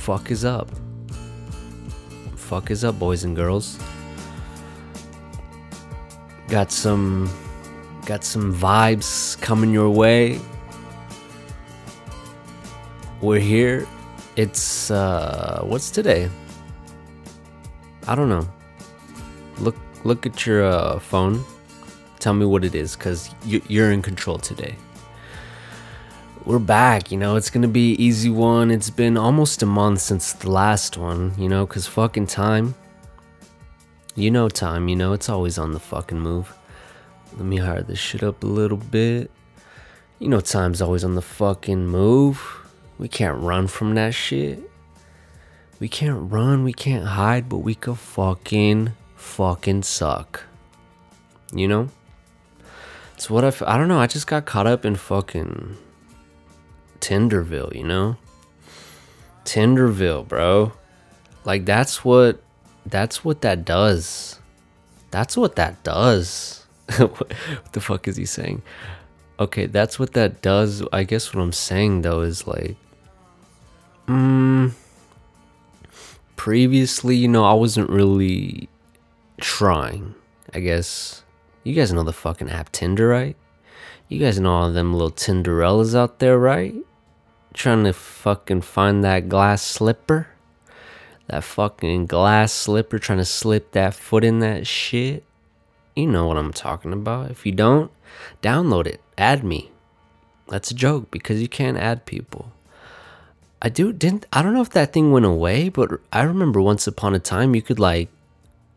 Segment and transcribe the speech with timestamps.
[0.00, 0.70] fuck is up?
[2.34, 3.78] Fuck is up, boys and girls?
[6.48, 7.30] Got some
[8.06, 10.40] got some vibes coming your way.
[13.20, 13.86] We're here.
[14.36, 16.30] It's uh what's today?
[18.08, 18.48] I don't know.
[19.58, 21.44] Look look at your uh, phone.
[22.20, 24.76] Tell me what it is cuz you, you're in control today
[26.50, 28.72] we're back, you know, it's gonna be easy one.
[28.72, 32.74] It's been almost a month since the last one, you know, cause fucking time.
[34.16, 36.52] You know time, you know, it's always on the fucking move.
[37.36, 39.30] Let me hire this shit up a little bit.
[40.18, 42.42] You know time's always on the fucking move.
[42.98, 44.58] We can't run from that shit.
[45.78, 50.42] We can't run, we can't hide, but we could fucking fucking suck.
[51.54, 51.90] You know?
[53.14, 55.76] It's what I, f- I don't know, I just got caught up in fucking
[57.00, 58.16] Tinderville, you know?
[59.44, 60.72] Tinderville, bro.
[61.44, 62.42] Like that's what
[62.86, 64.38] that's what that does.
[65.10, 66.66] That's what that does.
[66.98, 67.32] what
[67.72, 68.62] the fuck is he saying?
[69.38, 70.82] Okay, that's what that does.
[70.92, 72.76] I guess what I'm saying though is like
[74.06, 74.72] mm,
[76.36, 78.68] previously, you know, I wasn't really
[79.40, 80.14] trying.
[80.52, 81.22] I guess
[81.64, 83.36] you guys know the fucking app Tinder, right?
[84.08, 86.74] You guys know all them little Tinderellas out there, right?
[87.54, 90.28] Trying to fucking find that glass slipper.
[91.26, 95.24] That fucking glass slipper, trying to slip that foot in that shit.
[95.94, 97.30] You know what I'm talking about.
[97.30, 97.90] If you don't,
[98.42, 99.00] download it.
[99.16, 99.70] Add me.
[100.48, 102.52] That's a joke because you can't add people.
[103.62, 106.86] I do didn't I don't know if that thing went away, but I remember once
[106.86, 108.08] upon a time you could like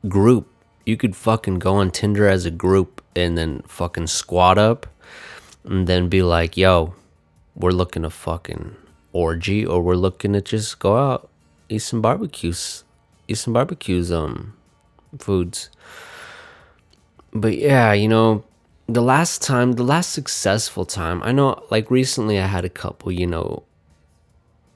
[0.07, 0.47] group.
[0.85, 4.85] You could fucking go on Tinder as a group and then fucking squat up
[5.63, 6.93] and then be like, "Yo,
[7.55, 8.75] we're looking to fucking
[9.11, 11.29] orgy or we're looking to just go out,
[11.69, 12.83] eat some barbecues,
[13.27, 14.53] eat some barbecues, um,
[15.19, 15.69] foods.
[17.31, 18.43] But yeah, you know,
[18.87, 23.11] the last time, the last successful time, I know, like recently, I had a couple,
[23.11, 23.63] you know,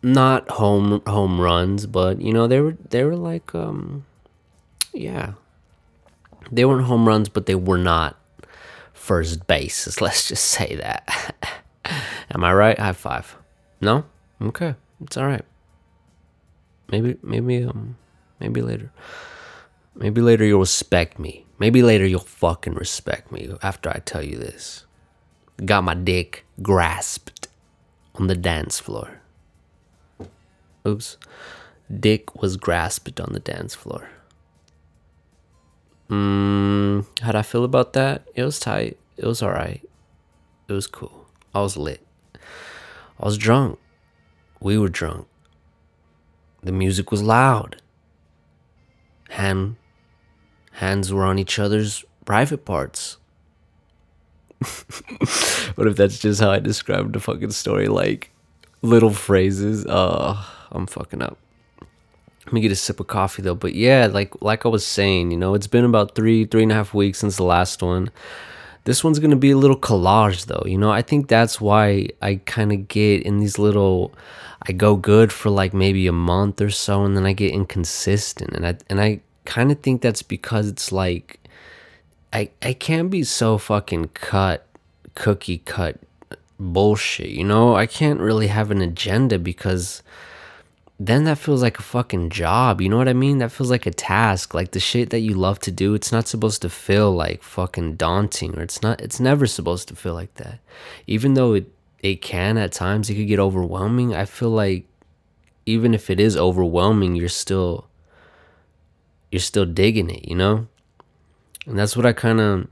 [0.02, 4.06] not home home runs, but you know, they were they were like, um,
[4.94, 5.34] yeah,
[6.52, 8.18] they weren't home runs, but they were not
[8.94, 10.02] first bases.
[10.02, 11.58] Let's just say that.
[12.38, 12.78] Am I right?
[12.78, 13.36] High five.
[13.82, 14.06] No?
[14.40, 14.76] Okay.
[15.02, 15.44] It's all right.
[16.92, 17.98] Maybe maybe um
[18.40, 18.92] maybe later.
[19.96, 21.48] Maybe later you'll respect me.
[21.58, 24.86] Maybe later you'll fucking respect me after I tell you this.
[25.66, 27.48] Got my dick grasped
[28.14, 29.22] on the dance floor.
[30.88, 31.18] Oops.
[31.90, 34.12] Dick was grasped on the dance floor.
[36.12, 38.28] Mm, how'd I feel about that?
[38.36, 38.98] It was tight.
[39.18, 39.82] It was alright.
[40.68, 41.26] It was cool.
[41.56, 42.07] I was lit.
[43.20, 43.80] I was drunk.
[44.60, 45.28] We were drunk.
[46.64, 47.82] The music was loud.
[49.30, 49.76] Hand,
[50.74, 53.18] hands were on each other's private parts.
[55.76, 57.88] what if that's just how I described the fucking story?
[57.88, 58.32] Like
[58.82, 59.86] little phrases.
[59.86, 61.38] Uh, I'm fucking up.
[62.46, 63.56] Let me get a sip of coffee though.
[63.56, 66.72] But yeah, like like I was saying, you know, it's been about three, three and
[66.72, 68.10] a half weeks since the last one.
[68.88, 70.90] This one's gonna be a little collage though, you know.
[70.90, 74.14] I think that's why I kind of get in these little.
[74.62, 78.54] I go good for like maybe a month or so, and then I get inconsistent,
[78.54, 81.42] and I and I kind of think that's because it's like,
[82.32, 84.66] I I can't be so fucking cut,
[85.16, 86.00] cookie cut
[86.58, 87.76] bullshit, you know.
[87.76, 90.02] I can't really have an agenda because
[91.00, 92.82] then that feels like a fucking job.
[92.82, 93.38] You know what I mean?
[93.38, 94.54] That feels like a task.
[94.54, 97.96] Like the shit that you love to do, it's not supposed to feel like fucking
[97.96, 100.60] daunting or it's not it's never supposed to feel like that.
[101.06, 104.16] Even though it it can at times it could get overwhelming.
[104.16, 104.86] I feel like
[105.66, 107.88] even if it is overwhelming, you're still
[109.32, 110.68] you're still digging it, you know?
[111.68, 112.68] And that's what I kind of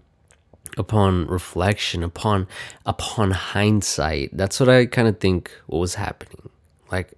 [0.77, 2.47] upon reflection, upon
[2.88, 6.50] upon hindsight, that's what I kind of think what was happening.
[6.91, 7.13] Like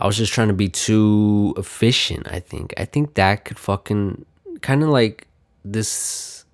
[0.00, 2.72] I was just trying to be too efficient, I think.
[2.78, 4.24] I think that could fucking
[4.62, 5.26] kind of like
[5.62, 6.46] this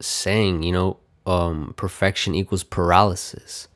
[0.00, 0.96] saying, you know,
[1.26, 3.68] um, perfection equals paralysis.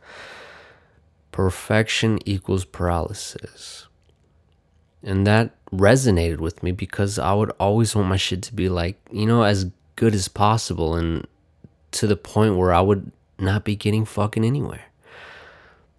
[1.31, 3.87] Perfection equals paralysis.
[5.03, 8.99] And that resonated with me because I would always want my shit to be like,
[9.13, 11.27] you know, as good as possible and
[11.91, 14.88] to the point where I would not be getting fucking anywhere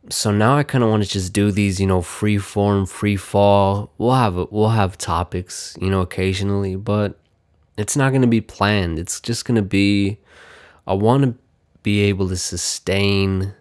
[0.10, 3.16] so now I kind of want to just do these, you know, free form, free
[3.16, 3.94] fall.
[3.98, 7.20] We'll have we'll have topics, you know, occasionally, but
[7.78, 9.00] it's not going to be planned.
[9.00, 10.20] It's just going to be
[10.88, 11.36] I want to
[11.84, 13.54] be able to sustain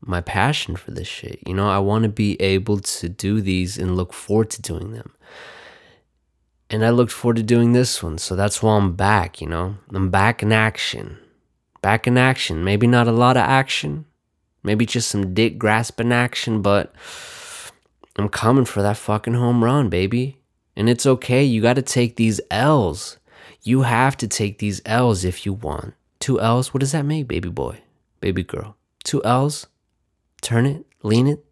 [0.00, 1.40] my passion for this shit.
[1.46, 4.92] You know, I want to be able to do these and look forward to doing
[4.92, 5.12] them.
[6.70, 8.18] And I looked forward to doing this one.
[8.18, 9.76] So that's why I'm back, you know?
[9.92, 11.18] I'm back in action.
[11.80, 12.64] Back in action.
[12.64, 14.05] Maybe not a lot of action.
[14.66, 16.92] Maybe just some dick grasping action, but
[18.16, 20.38] I'm coming for that fucking home run, baby.
[20.74, 21.44] And it's okay.
[21.44, 23.18] You got to take these L's.
[23.62, 25.94] You have to take these L's if you want.
[26.18, 27.78] Two L's, what does that make, baby boy?
[28.18, 28.76] Baby girl.
[29.04, 29.68] Two L's,
[30.42, 31.44] turn it, lean it,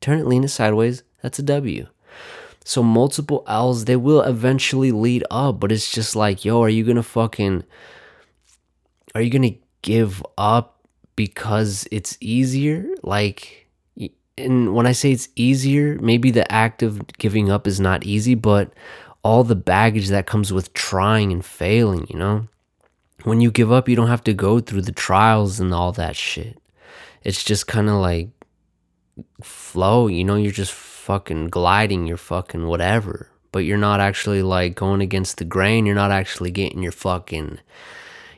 [0.00, 1.02] turn it, lean it sideways.
[1.20, 1.88] That's a W.
[2.64, 6.84] So multiple L's, they will eventually lead up, but it's just like, yo, are you
[6.84, 7.64] gonna fucking,
[9.16, 10.71] are you gonna give up
[11.16, 12.86] because it's easier?
[13.02, 13.68] Like,
[14.38, 18.34] and when I say it's easier, maybe the act of giving up is not easy,
[18.34, 18.72] but
[19.22, 22.48] all the baggage that comes with trying and failing, you know?
[23.24, 26.16] When you give up, you don't have to go through the trials and all that
[26.16, 26.60] shit.
[27.22, 28.30] It's just kind of like
[29.42, 30.36] flow, you know?
[30.36, 33.28] You're just fucking gliding, you're fucking whatever.
[33.52, 35.84] But you're not actually like going against the grain.
[35.84, 37.58] You're not actually getting your fucking,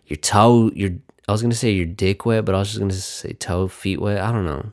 [0.06, 0.90] your toe, your,
[1.26, 4.00] I was gonna say your dick wet, but I was just gonna say toe, feet
[4.00, 4.20] wet.
[4.20, 4.72] I don't know.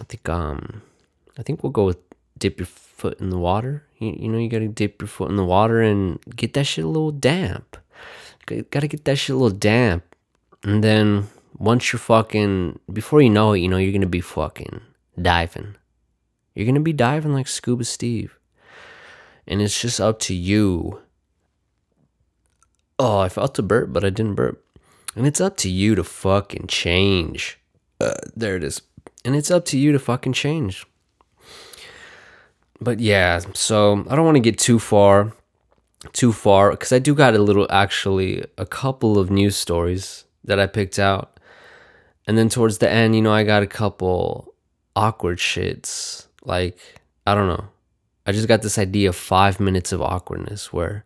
[0.00, 0.82] I think um
[1.36, 1.98] I think we'll go with
[2.38, 3.84] dip your foot in the water.
[3.98, 6.84] You, you know, you gotta dip your foot in the water and get that shit
[6.84, 7.76] a little damp.
[8.46, 10.04] Gotta get that shit a little damp.
[10.62, 14.80] And then once you're fucking, before you know it, you know, you're gonna be fucking
[15.20, 15.76] diving.
[16.54, 18.38] You're gonna be diving like Scuba Steve.
[19.46, 21.00] And it's just up to you.
[22.98, 24.64] Oh, I felt to burp, but I didn't burp.
[25.14, 27.58] And it's up to you to fucking change.
[28.00, 28.82] Uh, there it is.
[29.24, 30.86] And it's up to you to fucking change.
[32.80, 35.32] But yeah, so I don't want to get too far,
[36.12, 40.60] too far, because I do got a little, actually, a couple of news stories that
[40.60, 41.40] I picked out.
[42.26, 44.54] And then towards the end, you know, I got a couple
[44.94, 46.26] awkward shits.
[46.44, 46.78] Like,
[47.26, 47.68] I don't know.
[48.26, 51.04] I just got this idea of five minutes of awkwardness where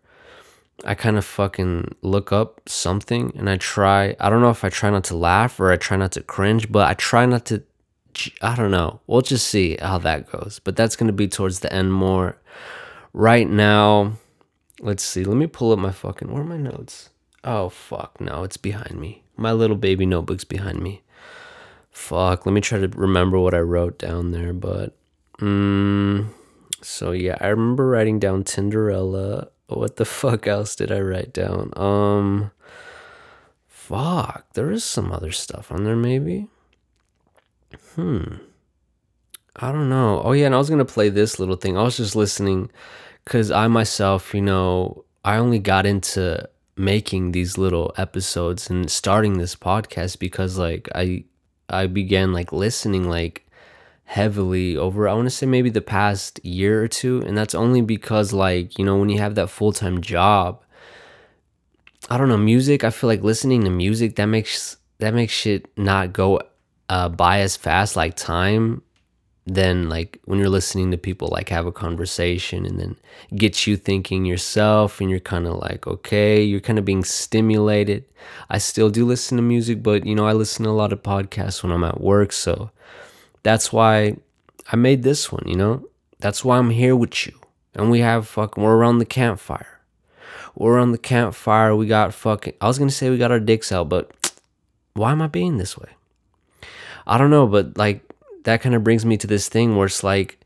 [0.85, 4.69] I kind of fucking look up something and I try, I don't know if I
[4.69, 7.63] try not to laugh or I try not to cringe, but I try not to
[8.41, 9.01] I don't know.
[9.07, 10.61] We'll just see how that goes.
[10.63, 12.39] But that's going to be towards the end more.
[13.13, 14.15] Right now,
[14.81, 15.25] let's see.
[15.25, 16.31] Let me pull up my fucking.
[16.31, 17.11] Where are my notes?
[17.45, 18.21] Oh, fuck.
[18.21, 19.25] No, it's behind me.
[19.37, 21.03] My little baby notebook's behind me.
[21.91, 22.47] Fuck.
[22.47, 24.53] Let me try to remember what I wrote down there.
[24.53, 24.97] But,
[25.41, 26.35] um,
[26.81, 29.49] so yeah, I remember writing down Tinderella.
[29.79, 31.73] What the fuck else did I write down?
[31.77, 32.51] Um,
[33.69, 34.47] fuck.
[34.55, 36.49] There is some other stuff on there, maybe.
[37.95, 38.37] Hmm.
[39.57, 40.23] I don't know.
[40.25, 41.77] Oh yeah, and I was gonna play this little thing.
[41.77, 42.71] I was just listening
[43.25, 49.37] because I myself, you know, I only got into making these little episodes and starting
[49.39, 51.25] this podcast because like I
[51.69, 53.47] I began like listening like
[54.05, 57.81] heavily over I want to say maybe the past year or two and that's only
[57.81, 60.63] because like, you know, when you have that full-time job,
[62.11, 65.67] I don't know, music, I feel like listening to music that makes that makes shit
[65.77, 66.41] not go
[66.89, 68.83] uh, by as fast like time
[69.47, 72.97] than like when you're listening to people like have a conversation and then
[73.35, 78.05] get you thinking yourself and you're kind of like okay you're kind of being stimulated.
[78.49, 81.03] I still do listen to music but you know i listen to a lot of
[81.03, 82.71] podcasts when i'm at work so
[83.43, 84.17] that's why
[84.71, 85.85] i made this one you know
[86.21, 87.33] that's why i'm here with you
[87.75, 89.81] and we have fucking we're around the campfire
[90.55, 93.73] we're on the campfire we got fucking i was gonna say we got our dicks
[93.73, 94.11] out but
[94.95, 95.91] why am i being this way
[97.07, 98.03] I don't know, but like
[98.45, 100.39] that kind of brings me to this thing where it's like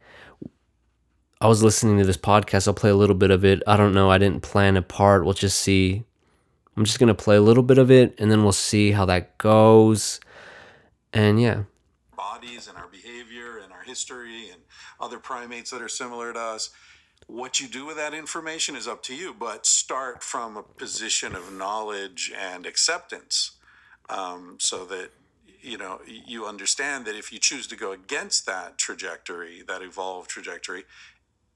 [1.40, 2.66] I was listening to this podcast.
[2.66, 3.62] I'll play a little bit of it.
[3.66, 4.10] I don't know.
[4.10, 5.24] I didn't plan a part.
[5.24, 6.04] We'll just see.
[6.76, 9.06] I'm just going to play a little bit of it and then we'll see how
[9.06, 10.20] that goes.
[11.12, 11.64] And yeah.
[12.16, 12.85] Bodies and our
[13.96, 14.60] history and
[15.00, 16.70] other primates that are similar to us.
[17.28, 21.34] What you do with that information is up to you, but start from a position
[21.34, 23.52] of knowledge and acceptance
[24.10, 25.10] um, so that
[25.62, 30.30] you know you understand that if you choose to go against that trajectory that evolved
[30.30, 30.84] trajectory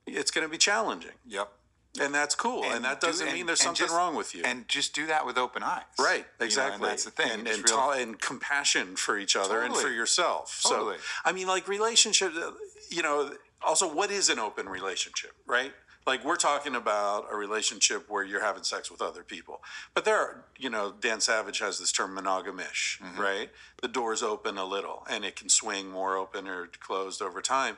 [0.06, 1.52] it's going to be challenging Yep.
[2.00, 4.42] And that's cool and, And that doesn't and- mean there's something just- wrong with you
[4.44, 5.82] And just do that with open eyes.
[5.99, 7.30] right You know, exactly and that's the thing.
[7.30, 10.99] and, and, real- tol- and compassion for each other and for yourself Totally.
[10.99, 12.52] so i mean like relationships uh,
[12.90, 13.32] you know
[13.62, 15.73] also what is an open relationship right
[16.06, 19.61] like we're talking about a relationship where you're having sex with other people
[19.94, 23.20] but there are you know dan savage has this term monogamish Mm-hmm.
[23.20, 23.50] right
[23.82, 27.76] the door's open a little and it can swing more open or closed over time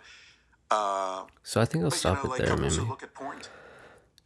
[0.71, 2.85] uh, So I think I'll but, stop you know, it like there, couples maybe.
[2.85, 3.39] who look at porn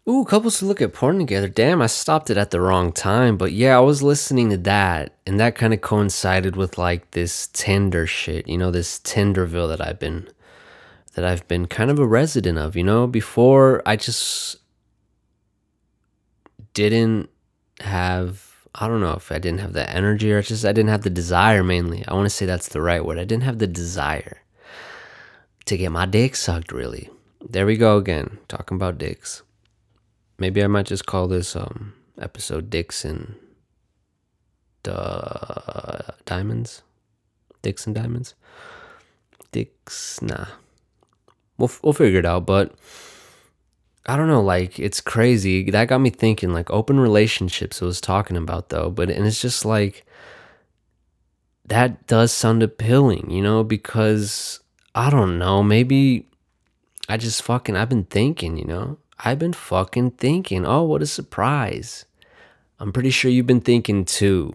[0.09, 1.49] Ooh, couples who look at porn together.
[1.49, 3.37] Damn, I stopped it at the wrong time.
[3.37, 7.49] But yeah, I was listening to that, and that kind of coincided with like this
[7.49, 8.47] Tinder shit.
[8.47, 10.29] You know, this Tinderville that I've been
[11.15, 12.77] that I've been kind of a resident of.
[12.77, 14.59] You know, before I just
[16.73, 17.29] didn't
[17.81, 18.45] have.
[18.79, 21.11] I don't know if I didn't have the energy or just I didn't have the
[21.11, 22.05] desire mainly.
[22.07, 23.19] I want to say that's the right word.
[23.19, 24.43] I didn't have the desire
[25.65, 27.09] to get my dick sucked, really.
[27.41, 29.43] There we go again, talking about dicks.
[30.39, 33.37] Maybe I might just call this um episode Dixon
[34.83, 36.83] the diamonds.
[37.63, 38.35] Dixon diamonds.
[39.53, 40.47] Dix nah.
[41.59, 42.75] We'll we'll figure it out, but
[44.07, 45.71] I don't know, like it's crazy.
[45.71, 49.41] That got me thinking like open relationships I was talking about though, but and it's
[49.41, 50.07] just like
[51.65, 54.61] that does sound appealing, you know, because
[54.95, 56.29] I don't know, maybe
[57.09, 58.99] I just fucking I've been thinking, you know.
[59.19, 60.67] I've been fucking thinking.
[60.67, 62.05] Oh, what a surprise.
[62.79, 64.53] I'm pretty sure you've been thinking too.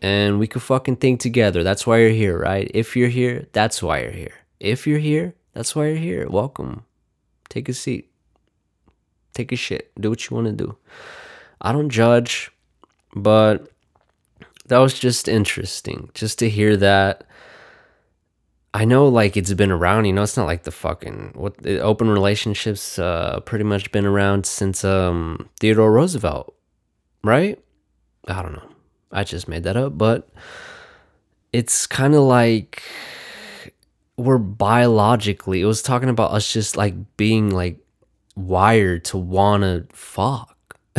[0.00, 1.62] And we could fucking think together.
[1.62, 2.70] That's why you're here, right?
[2.72, 4.34] If you're here, that's why you're here.
[4.58, 6.28] If you're here, that's why you're here.
[6.28, 6.84] Welcome.
[7.48, 8.10] Take a seat.
[9.34, 9.90] Take a shit.
[10.00, 10.76] Do what you want to do.
[11.60, 12.50] I don't judge,
[13.14, 13.68] but
[14.66, 17.24] that was just interesting just to hear that
[18.72, 22.08] I know like it's been around, you know, it's not like the fucking what open
[22.08, 26.54] relationships uh pretty much been around since um Theodore Roosevelt,
[27.24, 27.58] right?
[28.28, 28.68] I don't know.
[29.10, 30.28] I just made that up, but
[31.52, 32.82] it's kind of like
[34.16, 37.78] we're biologically it was talking about us just like being like
[38.36, 40.56] wired to want to fuck.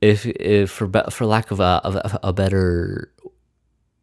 [0.00, 3.12] if if for for lack of a, of a better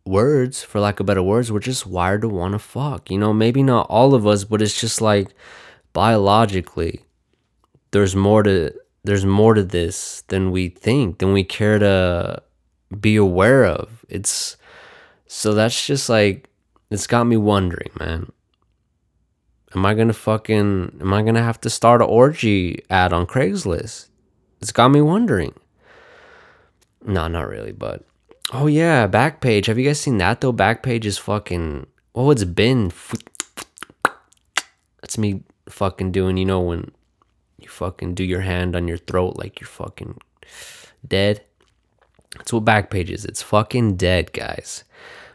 [0.05, 3.09] words, for lack of better words, we're just wired to want to fuck.
[3.11, 5.29] You know, maybe not all of us, but it's just like
[5.93, 7.05] biologically,
[7.91, 12.41] there's more to there's more to this than we think, than we care to
[12.99, 14.05] be aware of.
[14.09, 14.57] It's
[15.27, 16.49] so that's just like
[16.89, 18.31] it's got me wondering, man.
[19.73, 24.09] Am I gonna fucking am I gonna have to start an orgy ad on Craigslist?
[24.61, 25.53] It's got me wondering.
[27.03, 28.03] No, not really, but
[28.51, 29.67] Oh yeah, Backpage.
[29.67, 30.53] Have you guys seen that though?
[30.53, 31.87] Backpage is fucking.
[32.15, 32.91] Oh, it's been.
[35.01, 36.37] That's me fucking doing.
[36.37, 36.91] You know when
[37.57, 40.19] you fucking do your hand on your throat like you're fucking
[41.07, 41.43] dead.
[42.37, 43.25] That's what Backpage is.
[43.25, 44.83] It's fucking dead, guys.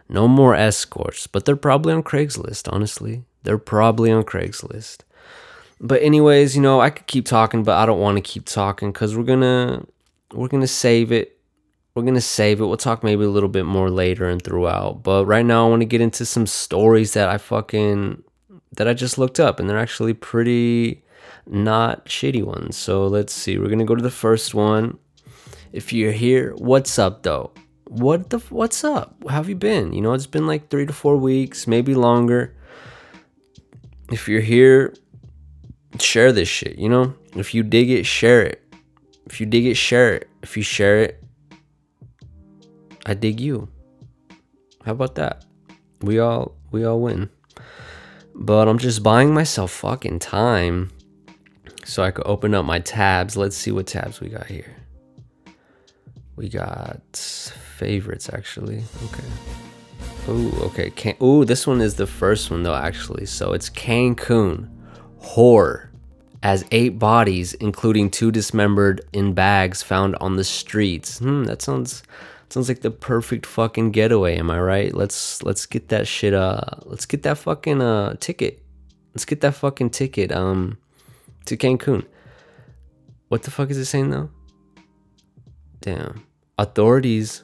[0.09, 2.73] No more escorts, but they're probably on Craigslist.
[2.73, 4.99] Honestly, they're probably on Craigslist.
[5.81, 8.93] But anyways, you know I could keep talking, but I don't want to keep talking
[8.93, 9.85] because we're gonna
[10.33, 11.36] we're gonna save it
[11.97, 12.67] we're gonna save it.
[12.67, 15.03] We'll talk maybe a little bit more later and throughout.
[15.03, 18.23] But right now, I want to get into some stories that I fucking
[18.77, 21.03] that I just looked up, and they're actually pretty
[21.47, 22.77] not shitty ones.
[22.77, 23.57] So let's see.
[23.57, 24.99] We're gonna go to the first one.
[25.73, 27.53] If you're here, what's up though?
[27.87, 29.17] What the what's up?
[29.27, 29.95] How have you been?
[29.95, 32.55] You know, it's been like three to four weeks, maybe longer.
[34.13, 34.95] If you're here,
[35.99, 36.79] share this shit.
[36.79, 38.63] You know, if you dig it, share it.
[39.25, 40.29] If you dig it, share it.
[40.43, 41.23] If you share it,
[43.07, 43.69] I dig you.
[44.85, 45.45] How about that?
[46.03, 47.31] We all we all win.
[48.35, 50.91] But I'm just buying myself fucking time
[51.85, 53.37] so I could open up my tabs.
[53.37, 54.77] Let's see what tabs we got here.
[56.35, 58.83] We got favorites actually.
[59.05, 59.25] Okay.
[60.29, 60.91] Ooh, okay.
[60.91, 63.27] Can- Ooh, this one is the first one though actually.
[63.27, 64.69] So it's Cancun
[65.23, 65.89] whore
[66.43, 71.19] as eight bodies, including two dismembered in bags found on the streets.
[71.21, 72.03] Hmm, that sounds
[72.49, 74.95] Sounds like the perfect fucking getaway, am I right?
[74.95, 78.63] Let's let's get that shit uh let's get that fucking uh ticket.
[79.15, 80.79] Let's get that fucking ticket um
[81.47, 82.07] to Cancun.
[83.29, 84.31] What the fuck is it saying though?
[85.81, 86.23] Damn.
[86.59, 87.43] Authorities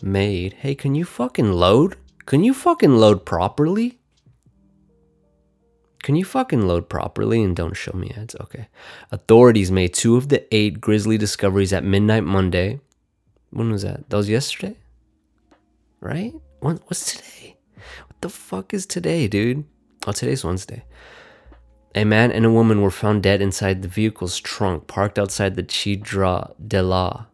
[0.00, 0.54] made.
[0.54, 1.96] Hey, can you fucking load?
[2.24, 3.98] Can you fucking load properly?
[6.02, 8.34] Can you fucking load properly and don't show me ads?
[8.40, 8.68] Okay.
[9.10, 12.80] Authorities made two of the eight grisly discoveries at midnight Monday
[13.50, 14.08] when was that?
[14.08, 14.76] That was yesterday?
[16.00, 16.34] Right?
[16.60, 17.56] What's today?
[18.06, 19.64] What the fuck is today, dude?
[20.06, 20.84] Oh, today's Wednesday.
[21.94, 25.62] A man and a woman were found dead inside the vehicle's trunk parked outside the
[25.62, 27.26] Chidra de la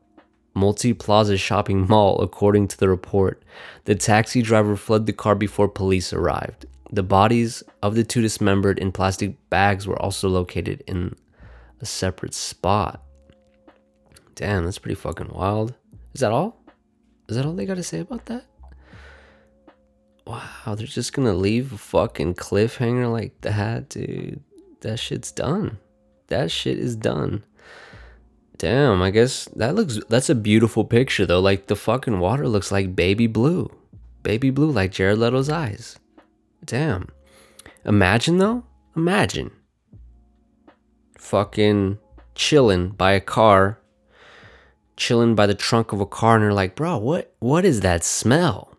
[0.55, 3.43] multi plaza shopping mall, according to the report.
[3.85, 6.67] The taxi driver fled the car before police arrived.
[6.93, 11.17] The bodies of the two dismembered in plastic bags were also located in
[11.81, 13.03] a separate spot.
[14.37, 15.75] Damn, that's pretty fucking wild.
[16.15, 16.61] Is that all?
[17.29, 18.45] Is that all they got to say about that?
[20.27, 24.43] Wow, they're just gonna leave a fucking cliffhanger like that, dude.
[24.81, 25.79] That shit's done.
[26.29, 27.45] that shit is done.
[28.57, 31.41] Damn, I guess that looks that's a beautiful picture though.
[31.41, 33.71] Like the fucking water looks like baby blue.
[34.23, 35.99] Baby blue like Jared Leto's eyes.
[36.65, 37.09] Damn.
[37.85, 38.65] Imagine though?
[38.97, 39.51] Imagine.
[41.19, 41.99] Fucking
[42.35, 43.79] chilling by a car.
[44.97, 48.05] Chilling by the trunk of a car and they're like, bro, what what is that
[48.05, 48.77] smell?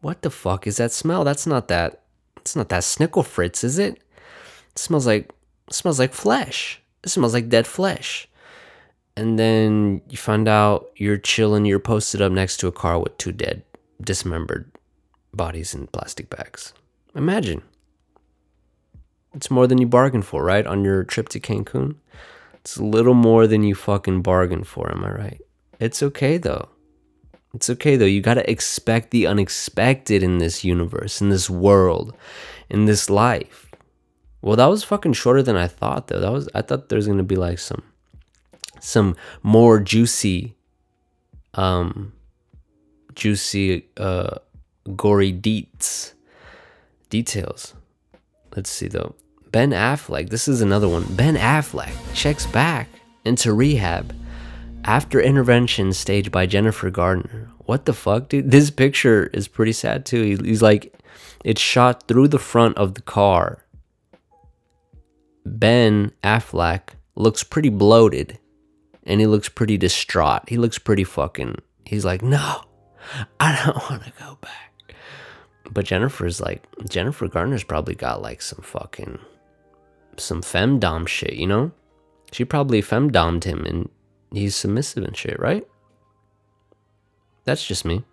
[0.00, 1.24] What the fuck is that smell?
[1.24, 2.02] That's not that
[2.36, 4.02] it's not that snickle fritz, is it?
[4.72, 5.30] It smells like
[5.68, 6.80] it smells like flesh.
[7.02, 8.28] It smells like dead flesh.
[9.16, 13.16] And then you find out you're chilling, you're posted up next to a car with
[13.16, 13.62] two dead,
[14.00, 14.70] dismembered
[15.32, 16.72] bodies in plastic bags.
[17.14, 17.62] Imagine.
[19.34, 20.66] It's more than you bargained for, right?
[20.66, 21.96] On your trip to Cancun.
[22.64, 25.40] It's a little more than you fucking bargained for, am I right?
[25.80, 26.70] It's okay though.
[27.52, 28.06] It's okay though.
[28.06, 32.16] You got to expect the unexpected in this universe, in this world,
[32.70, 33.70] in this life.
[34.40, 36.20] Well, that was fucking shorter than I thought though.
[36.20, 37.82] That was I thought there was going to be like some
[38.80, 40.56] some more juicy
[41.54, 42.12] um
[43.14, 44.38] juicy uh
[44.96, 46.14] gory deets
[47.10, 47.74] details.
[48.56, 49.14] Let's see though.
[49.54, 51.04] Ben Affleck, this is another one.
[51.14, 52.88] Ben Affleck checks back
[53.24, 54.12] into rehab
[54.82, 57.52] after intervention staged by Jennifer Gardner.
[57.58, 58.50] What the fuck, dude?
[58.50, 60.40] This picture is pretty sad too.
[60.42, 61.00] He's like,
[61.44, 63.64] it's shot through the front of the car.
[65.46, 68.40] Ben Affleck looks pretty bloated
[69.04, 70.48] and he looks pretty distraught.
[70.48, 71.58] He looks pretty fucking.
[71.84, 72.62] He's like, no,
[73.38, 74.96] I don't want to go back.
[75.70, 79.20] But Jennifer's like, Jennifer Gardner's probably got like some fucking,
[80.20, 81.72] some femdom shit, you know?
[82.32, 83.88] She probably femdomed him and
[84.32, 85.66] he's submissive and shit, right?
[87.44, 88.04] That's just me.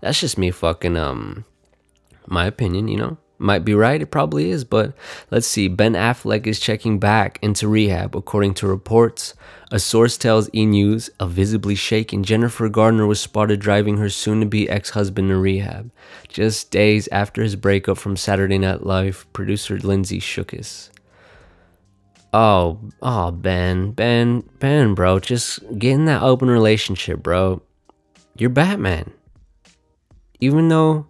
[0.00, 1.44] That's just me fucking, um,
[2.26, 3.16] my opinion, you know?
[3.42, 4.94] Might be right, it probably is, but
[5.32, 5.66] let's see.
[5.66, 9.34] Ben Affleck is checking back into rehab, according to reports.
[9.72, 10.64] A source tells E!
[10.64, 15.30] News a visibly shaken Jennifer Gardner was spotted driving her soon to be ex husband
[15.30, 15.90] to rehab,
[16.28, 20.90] just days after his breakup from Saturday Night Live producer Lindsay Shookus.
[22.32, 27.60] Oh, oh, Ben, Ben, Ben, bro, just get in that open relationship, bro.
[28.38, 29.12] You're Batman.
[30.40, 31.06] Even though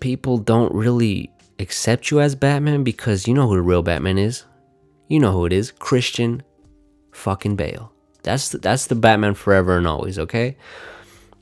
[0.00, 4.44] people don't really accept you as Batman because you know who the real Batman is.
[5.08, 5.72] You know who it is.
[5.72, 6.42] Christian
[7.12, 7.92] fucking Bale.
[8.22, 10.56] That's the, that's the Batman forever and always, okay?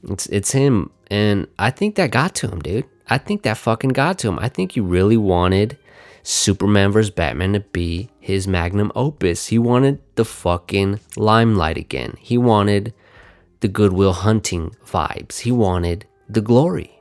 [0.04, 2.84] It's it's him and I think that got to him, dude.
[3.08, 4.38] I think that fucking got to him.
[4.38, 5.78] I think he really wanted
[6.24, 7.10] Superman vs.
[7.10, 9.48] Batman to be his magnum opus.
[9.48, 12.16] He wanted the fucking limelight again.
[12.18, 12.94] He wanted
[13.60, 15.40] the Good Will Hunting vibes.
[15.40, 16.98] He wanted the glory.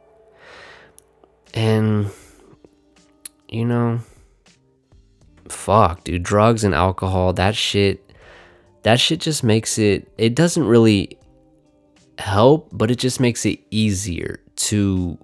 [1.53, 2.11] And,
[3.47, 4.01] you know,
[5.47, 8.11] fuck, dude, drugs and alcohol, that shit,
[8.81, 11.17] that shit just makes it, it doesn't really
[12.17, 15.17] help, but it just makes it easier to,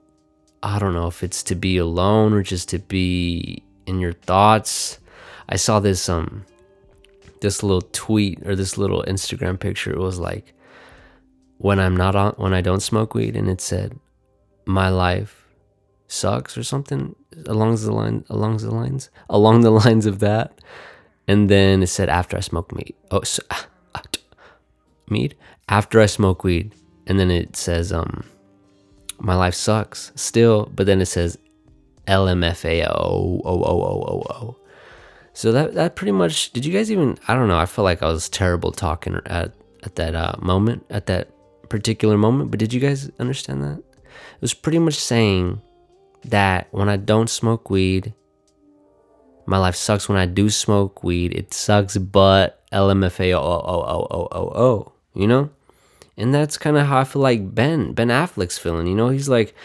[0.64, 5.00] I don't know if it's to be alone or just to be in your thoughts.
[5.50, 6.46] I saw this, um,
[7.42, 9.92] this little tweet or this little Instagram picture.
[9.92, 10.54] It was like,
[11.58, 14.00] when I'm not on, when I don't smoke weed, and it said,
[14.66, 15.48] my life
[16.08, 20.60] sucks or something along the line along the lines along the lines of that
[21.28, 23.62] and then it said after i smoke meat oh so, uh,
[23.94, 24.02] uh,
[25.08, 25.36] meat
[25.70, 26.74] after i smoke weed
[27.06, 28.24] and then it says um
[29.20, 31.38] my life sucks still but then it says
[32.10, 33.46] lmfao
[35.34, 38.02] so that that pretty much did you guys even i don't know i felt like
[38.04, 41.30] i was terrible talking at at that uh, moment at that
[41.70, 43.78] particular moment but did you guys understand that
[44.40, 45.62] it was pretty much saying
[46.26, 48.14] that when I don't smoke weed,
[49.46, 50.10] my life sucks.
[50.10, 53.32] When I do smoke weed, it sucks, but LMFAO,
[55.14, 55.50] you know?
[56.18, 59.10] And that's kind of how I feel like Ben, Ben Affleck's feeling, you know?
[59.10, 59.56] He's like,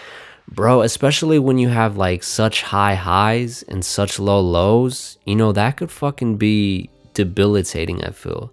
[0.48, 5.52] bro, especially when you have like such high highs and such low lows, you know,
[5.52, 8.52] that could fucking be debilitating, I feel.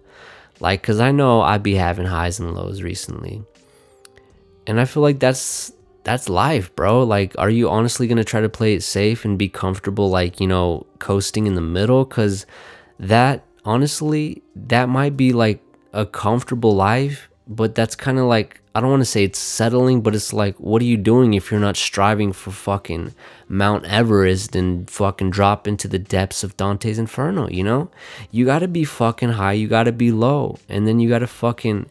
[0.60, 3.42] Like, cause I know I'd be having highs and lows recently.
[4.66, 5.72] And I feel like that's
[6.04, 7.02] that's life, bro.
[7.04, 10.46] Like, are you honestly gonna try to play it safe and be comfortable, like, you
[10.46, 12.04] know, coasting in the middle?
[12.04, 12.46] Cause
[12.98, 15.60] that, honestly, that might be like
[15.92, 20.14] a comfortable life, but that's kind of like, I don't wanna say it's settling, but
[20.14, 23.14] it's like, what are you doing if you're not striving for fucking
[23.48, 27.90] Mount Everest and fucking drop into the depths of Dante's Inferno, you know?
[28.30, 31.86] You gotta be fucking high, you gotta be low, and then you gotta fucking,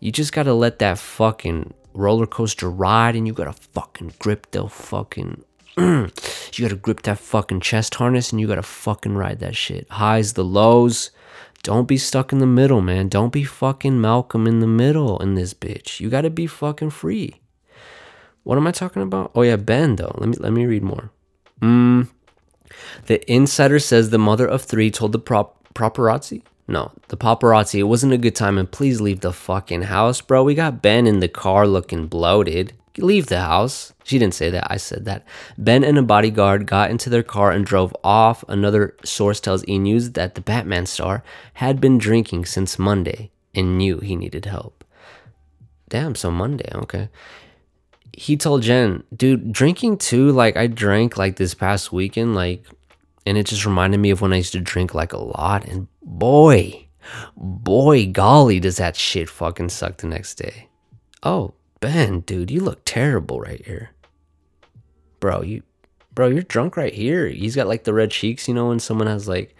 [0.00, 4.68] you just gotta let that fucking roller coaster ride and you gotta fucking grip the
[4.68, 5.42] fucking
[5.78, 6.10] you
[6.58, 9.86] gotta grip that fucking chest harness and you gotta fucking ride that shit.
[9.90, 11.10] Highs, the lows.
[11.66, 13.08] Don't be stuck in the middle, man.
[13.08, 15.98] Don't be fucking Malcolm in the middle in this bitch.
[15.98, 17.40] You gotta be fucking free.
[18.44, 19.32] What am I talking about?
[19.34, 20.14] Oh yeah, Ben though.
[20.16, 21.10] Let me let me read more.
[21.60, 22.06] Mm.
[23.06, 26.42] The insider says the mother of three told the prop paparazzi.
[26.68, 27.80] No, the paparazzi.
[27.80, 30.44] It wasn't a good time, and please leave the fucking house, bro.
[30.44, 32.74] We got Ben in the car looking bloated.
[32.98, 33.92] Leave the house.
[34.04, 34.70] She didn't say that.
[34.70, 35.24] I said that.
[35.58, 38.44] Ben and a bodyguard got into their car and drove off.
[38.48, 41.22] Another source tells E News that the Batman star
[41.54, 44.84] had been drinking since Monday and knew he needed help.
[45.88, 47.08] Damn, so Monday, okay.
[48.12, 52.64] He told Jen, dude, drinking too, like I drank like this past weekend, like,
[53.26, 55.66] and it just reminded me of when I used to drink like a lot.
[55.66, 56.86] And boy,
[57.36, 60.68] boy, golly, does that shit fucking suck the next day.
[61.22, 63.90] Oh, Ben, dude, you look terrible right here.
[65.20, 65.62] Bro, you
[66.14, 67.28] bro, you're drunk right here.
[67.28, 69.54] He's got like the red cheeks, you know, when someone has like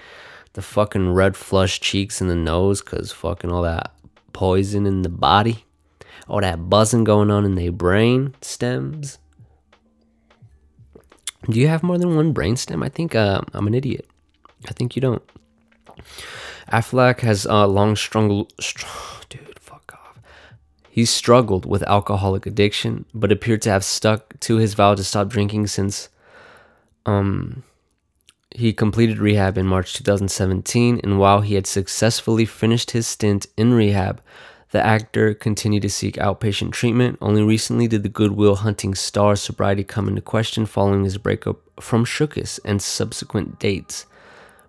[0.55, 3.93] the fucking red flush cheeks in the nose cuz fucking all that
[4.33, 5.65] poison in the body.
[6.29, 9.19] All that buzzing going on in their brain stems.
[11.49, 12.83] Do you have more than one brain stem?
[12.83, 14.09] I think uh, I'm an idiot.
[14.69, 15.23] I think you don't.
[16.73, 18.53] Affleck has uh, long struggled.
[18.61, 18.87] Str-
[19.29, 19.56] dude.
[20.97, 25.29] He's struggled with alcoholic addiction, but appeared to have stuck to his vow to stop
[25.29, 26.09] drinking since
[27.05, 27.65] um,
[28.51, 31.01] he completed rehab in March 2017.
[31.03, 34.23] And while he had successfully finished his stint in rehab,
[34.71, 37.19] the actor continued to seek outpatient treatment.
[37.21, 41.59] Only recently did the Good Will Hunting star sobriety come into question following his breakup
[41.79, 44.07] from Shookus and subsequent dates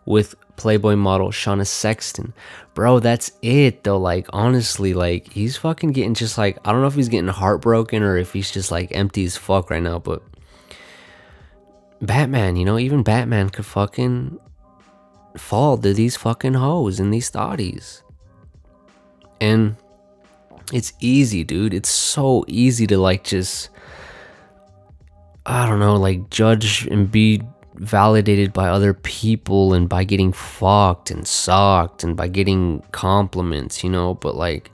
[0.05, 2.33] with Playboy model Shauna Sexton.
[2.73, 3.97] Bro, that's it though.
[3.97, 8.03] Like, honestly, like, he's fucking getting just like, I don't know if he's getting heartbroken
[8.03, 10.21] or if he's just like empty as fuck right now, but
[12.01, 14.39] Batman, you know, even Batman could fucking
[15.37, 18.01] fall to these fucking hoes and these thotties.
[19.39, 19.77] And
[20.73, 21.73] it's easy, dude.
[21.73, 23.69] It's so easy to like just
[25.45, 27.41] I don't know, like judge and be
[27.77, 33.89] validated by other people and by getting fucked and sucked and by getting compliments, you
[33.89, 34.71] know, but like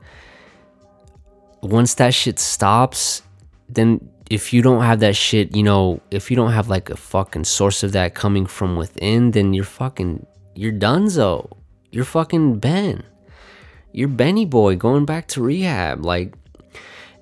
[1.62, 3.22] once that shit stops,
[3.70, 6.98] then if you don't have that shit, you know, if you don't have like a
[6.98, 11.50] fucking source of that coming from within, then you're fucking you're donezo.
[11.92, 13.04] You're fucking Ben
[13.94, 16.04] you're Benny boy going back to rehab.
[16.04, 16.34] Like,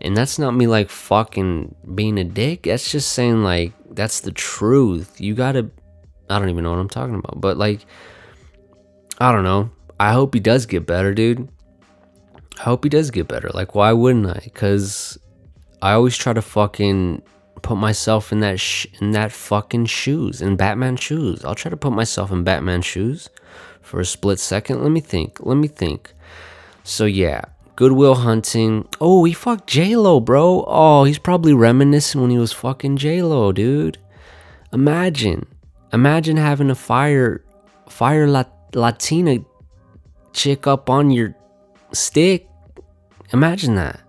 [0.02, 2.64] and that's not me like fucking being a dick.
[2.64, 5.20] That's just saying like that's the truth.
[5.20, 5.70] You gotta.
[6.30, 7.86] I don't even know what I'm talking about, but like,
[9.20, 9.70] I don't know.
[10.00, 11.50] I hope he does get better, dude.
[12.60, 13.50] I hope he does get better.
[13.54, 14.50] Like, why wouldn't I?
[14.54, 15.18] Cause
[15.82, 17.22] I always try to fucking
[17.62, 21.44] put myself in that sh- in that fucking shoes, in Batman shoes.
[21.44, 23.30] I'll try to put myself in Batman shoes
[23.82, 24.82] for a split second.
[24.84, 25.40] Let me think.
[25.46, 26.14] Let me think.
[26.84, 28.88] So yeah, Good Will Hunting.
[29.00, 30.64] Oh, he fucked J Lo, bro.
[30.68, 33.98] Oh, he's probably reminiscing when he was fucking J Lo, dude.
[34.74, 35.46] Imagine,
[35.92, 37.44] imagine having a fire,
[37.90, 39.40] fire Lat- Latina
[40.34, 41.36] chick up on your
[41.94, 42.48] stick.
[43.34, 44.02] Imagine that.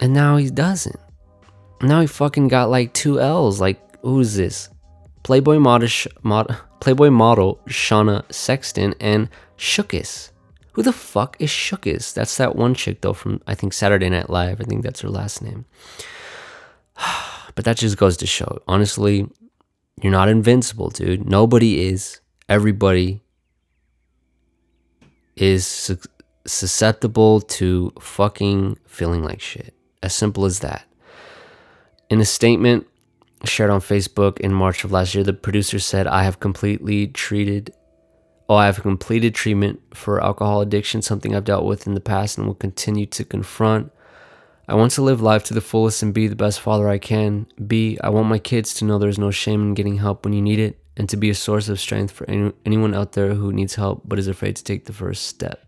[0.00, 0.98] And now he doesn't.
[1.80, 3.60] Now he fucking got like two L's.
[3.60, 4.68] Like, who's this?
[5.22, 5.88] Playboy model,
[6.22, 10.30] mod, Playboy model Shauna Sexton and Shookus.
[10.74, 12.12] Who the fuck is Shookus?
[12.12, 14.60] That's that one chick though from I think Saturday Night Live.
[14.60, 15.64] I think that's her last name.
[17.54, 18.60] but that just goes to show.
[18.66, 19.28] Honestly,
[20.02, 21.28] you're not invincible, dude.
[21.28, 22.20] Nobody is.
[22.48, 23.22] Everybody
[25.36, 25.98] is su-
[26.46, 29.74] susceptible to fucking feeling like shit.
[30.02, 30.84] As simple as that.
[32.10, 32.86] In a statement
[33.44, 37.72] shared on Facebook in March of last year, the producer said, I have completely treated
[38.48, 42.36] Oh, I have completed treatment for alcohol addiction, something I've dealt with in the past
[42.36, 43.90] and will continue to confront.
[44.68, 47.46] I want to live life to the fullest and be the best father I can
[47.66, 47.98] be.
[48.02, 50.58] I want my kids to know there's no shame in getting help when you need
[50.58, 53.74] it and to be a source of strength for any, anyone out there who needs
[53.74, 55.66] help but is afraid to take the first step.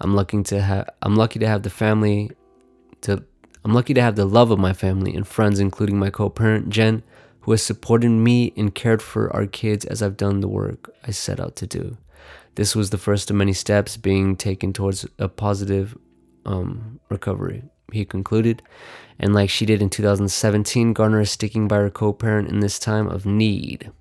[0.00, 2.30] I'm lucky to have I'm lucky to have the family
[3.02, 3.24] to
[3.64, 7.02] I'm lucky to have the love of my family and friends including my co-parent Jen
[7.48, 11.12] who has supported me and cared for our kids as I've done the work I
[11.12, 11.96] set out to do.
[12.56, 15.96] This was the first of many steps being taken towards a positive
[16.44, 18.60] um, recovery, he concluded.
[19.18, 22.78] And like she did in 2017, Garner is sticking by her co parent in this
[22.78, 23.92] time of need.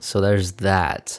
[0.00, 1.18] So there's that.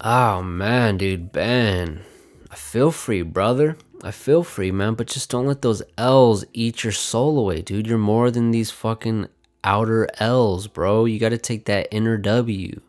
[0.00, 2.02] Oh man, dude, Ben.
[2.48, 3.76] I feel free, brother.
[4.04, 7.88] I feel free, man, but just don't let those L's eat your soul away, dude.
[7.88, 9.26] You're more than these fucking
[9.66, 11.04] outer L's, bro.
[11.04, 12.80] You got to take that inner W.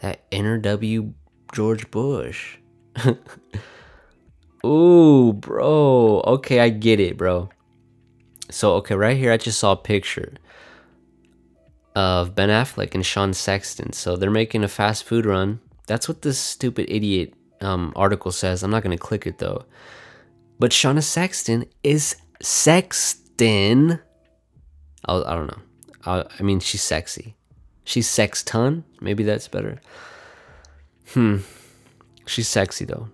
[0.00, 1.12] That inner W,
[1.52, 2.56] George Bush.
[4.66, 6.22] Ooh, bro.
[6.26, 7.50] Okay, I get it, bro.
[8.50, 10.34] So, okay, right here, I just saw a picture
[11.94, 13.92] of Ben Affleck and Sean Sexton.
[13.92, 15.60] So they're making a fast food run.
[15.86, 18.62] That's what this stupid idiot um, article says.
[18.62, 19.64] I'm not going to click it though.
[20.58, 24.00] But Shauna Sexton is Sexton.
[25.04, 25.62] I, I don't know.
[26.04, 27.36] I, I mean, she's sexy.
[27.84, 28.84] She's sex ton.
[29.00, 29.80] Maybe that's better.
[31.12, 31.38] Hmm.
[32.26, 33.08] She's sexy though.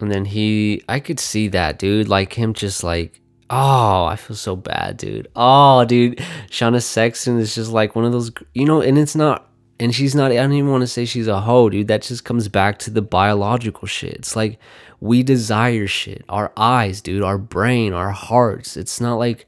[0.00, 2.08] And then he, I could see that, dude.
[2.08, 3.20] Like him just like,
[3.50, 5.28] oh, I feel so bad, dude.
[5.34, 6.18] Oh, dude.
[6.50, 10.14] Shauna Sexton is just like one of those, you know, and it's not, and she's
[10.14, 11.88] not, I don't even want to say she's a hoe, dude.
[11.88, 14.14] That just comes back to the biological shit.
[14.14, 14.58] It's like
[15.00, 16.24] we desire shit.
[16.28, 18.76] Our eyes, dude, our brain, our hearts.
[18.76, 19.46] It's not like,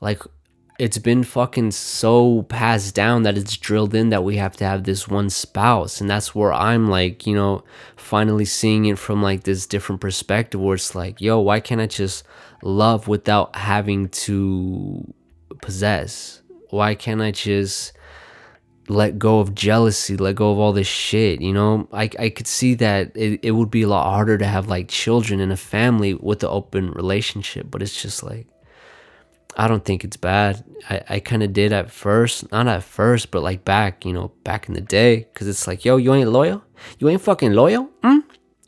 [0.00, 0.22] like,
[0.78, 4.84] it's been fucking so passed down that it's drilled in that we have to have
[4.84, 6.00] this one spouse.
[6.00, 7.64] And that's where i'm like you know
[7.96, 11.86] finally seeing it from like this different perspective where it's like yo why can't i
[11.86, 12.24] just
[12.62, 15.14] love without having to
[15.60, 16.42] possess?
[16.70, 17.92] Why can't i just
[18.88, 21.88] let go of jealousy let go of all this shit you know?
[21.92, 24.88] I, I could see that it, it would be a lot harder to have like
[24.88, 28.46] children in a family with the open relationship but it's just like
[29.58, 30.64] I don't think it's bad.
[30.90, 34.32] I, I kind of did at first, not at first, but like back, you know,
[34.44, 35.26] back in the day.
[35.34, 36.62] Cause it's like, yo, you ain't loyal?
[36.98, 37.88] You ain't fucking loyal?
[38.04, 38.18] Hmm?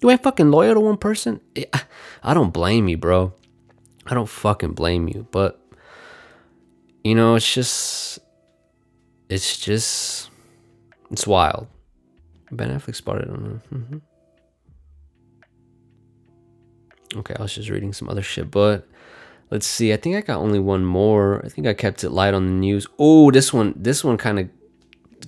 [0.01, 1.40] You ain't fucking loyal to one person?
[2.22, 3.35] I don't blame you, bro.
[4.07, 5.27] I don't fucking blame you.
[5.31, 5.61] But,
[7.05, 8.18] you know, it's just,
[9.29, 10.31] it's just,
[11.11, 11.66] it's wild.
[12.51, 13.98] Ben Affleck spotted on mm-hmm.
[17.18, 18.87] Okay, I was just reading some other shit, but
[19.50, 19.92] Let's see.
[19.92, 21.42] I think I got only one more.
[21.44, 22.87] I think I kept it light on the news.
[22.98, 24.48] Oh, this one this one kind of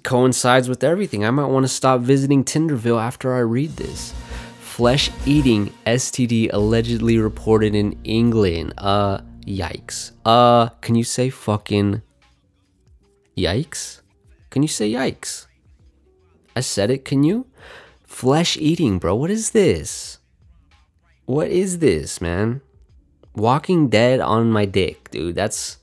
[0.02, 1.24] coincides with everything.
[1.24, 4.12] I might want to stop visiting Tinderville after I read this.
[4.60, 8.74] Flesh eating STD allegedly reported in England.
[8.76, 10.12] Uh yikes.
[10.24, 12.02] Uh can you say fucking
[13.36, 14.02] yikes?
[14.50, 15.46] Can you say yikes?
[16.54, 17.46] I said it, can you?
[18.04, 19.14] Flesh eating, bro.
[19.14, 20.18] What is this?
[21.24, 22.60] What is this, man?
[23.34, 25.34] Walking Dead on my dick, dude.
[25.34, 25.78] That's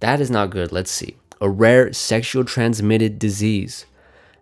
[0.00, 0.72] that is not good.
[0.72, 1.16] Let's see.
[1.40, 3.86] A rare sexual transmitted disease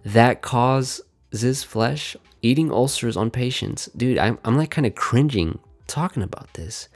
[0.04, 3.88] that causes flesh eating ulcers on patients.
[3.96, 6.88] Dude, I'm, I'm like kind of cringing talking about this.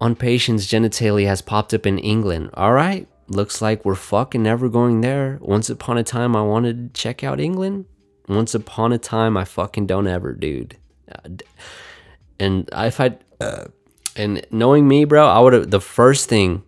[0.00, 2.50] On patients' genitalia has popped up in England.
[2.54, 5.38] All right, looks like we're fucking never going there.
[5.40, 7.86] Once upon a time, I wanted to check out England.
[8.28, 10.76] Once upon a time, I fucking don't ever, dude.
[11.10, 11.30] Uh,
[12.38, 13.64] and if I, uh,
[14.18, 16.64] and knowing me, bro, I would have the first thing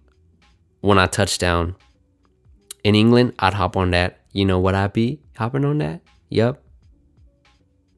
[0.80, 1.76] when I touch down
[2.84, 4.18] in England, I'd hop on that.
[4.32, 6.00] You know what I'd be hopping on that?
[6.30, 6.62] Yep.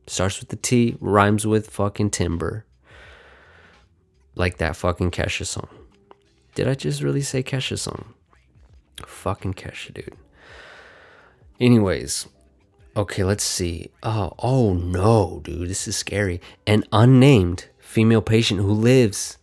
[0.07, 2.65] Starts with the T, rhymes with fucking timber.
[4.35, 5.69] Like that fucking Kesha song.
[6.55, 8.15] Did I just really say Kesha song?
[9.07, 10.17] Fucking Kesha, dude.
[11.61, 12.27] Anyways,
[12.97, 13.91] okay, let's see.
[14.03, 16.41] Oh, oh no, dude, this is scary.
[16.67, 19.38] An unnamed female patient who lives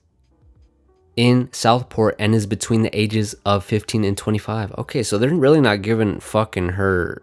[1.20, 4.74] in Southport and is between the ages of 15 and 25.
[4.78, 7.22] Okay, so they're really not giving fucking her.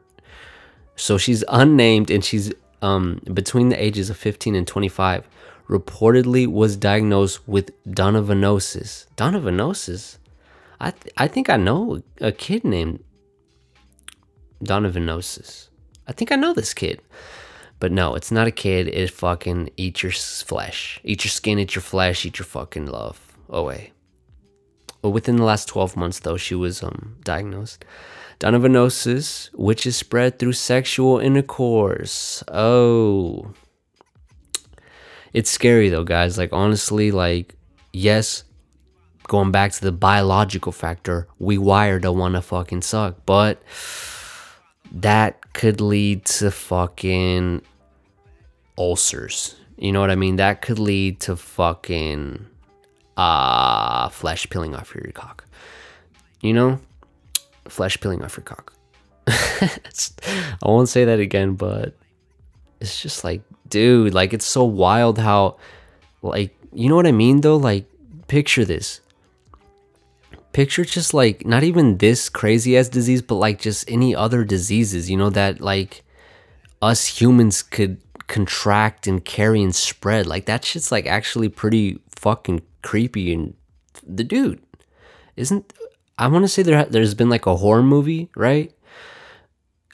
[0.96, 5.26] So she's unnamed and she's um between the ages of 15 and 25.
[5.70, 9.06] Reportedly was diagnosed with donovanosis.
[9.16, 10.18] Donovanosis?
[10.78, 13.02] I th- I think I know a kid named
[14.62, 15.68] donovanosis.
[16.06, 17.00] I think I know this kid.
[17.80, 18.88] But no, it's not a kid.
[18.88, 21.00] It fucking eat your flesh.
[21.02, 23.92] Eat your skin, eat your flesh, eat your fucking love away.
[25.02, 27.84] But within the last 12 months, though, she was um, diagnosed.
[28.40, 32.42] Donovanosis, which is spread through sexual intercourse.
[32.48, 33.52] Oh.
[35.32, 36.38] It's scary, though, guys.
[36.38, 37.54] Like, honestly, like,
[37.92, 38.44] yes,
[39.28, 43.24] going back to the biological factor, we wired to want to fucking suck.
[43.26, 43.62] But
[44.92, 47.62] that could lead to fucking
[48.78, 49.56] ulcers.
[49.76, 50.36] You know what I mean?
[50.36, 52.46] That could lead to fucking
[53.16, 55.44] uh, flesh peeling off your cock.
[56.40, 56.80] You know,
[57.68, 58.72] flesh peeling off your cock.
[59.28, 59.70] I
[60.62, 61.94] won't say that again, but
[62.80, 65.56] it's just like, dude, like it's so wild how,
[66.22, 67.56] like, you know what I mean though?
[67.56, 67.86] Like,
[68.28, 69.00] picture this.
[70.52, 75.10] Picture just like not even this crazy ass disease, but like just any other diseases,
[75.10, 76.02] you know, that like
[76.80, 80.26] us humans could contract and carry and spread.
[80.26, 83.54] Like that shit's like actually pretty fucking creepy and
[84.06, 84.60] the dude
[85.34, 85.72] isn't
[86.18, 88.72] I want to say there there's been like a horror movie, right?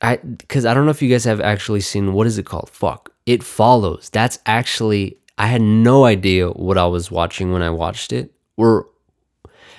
[0.00, 2.70] I because I don't know if you guys have actually seen what is it called?
[2.70, 4.10] Fuck, it follows.
[4.10, 8.32] That's actually I had no idea what I was watching when I watched it.
[8.56, 8.88] Or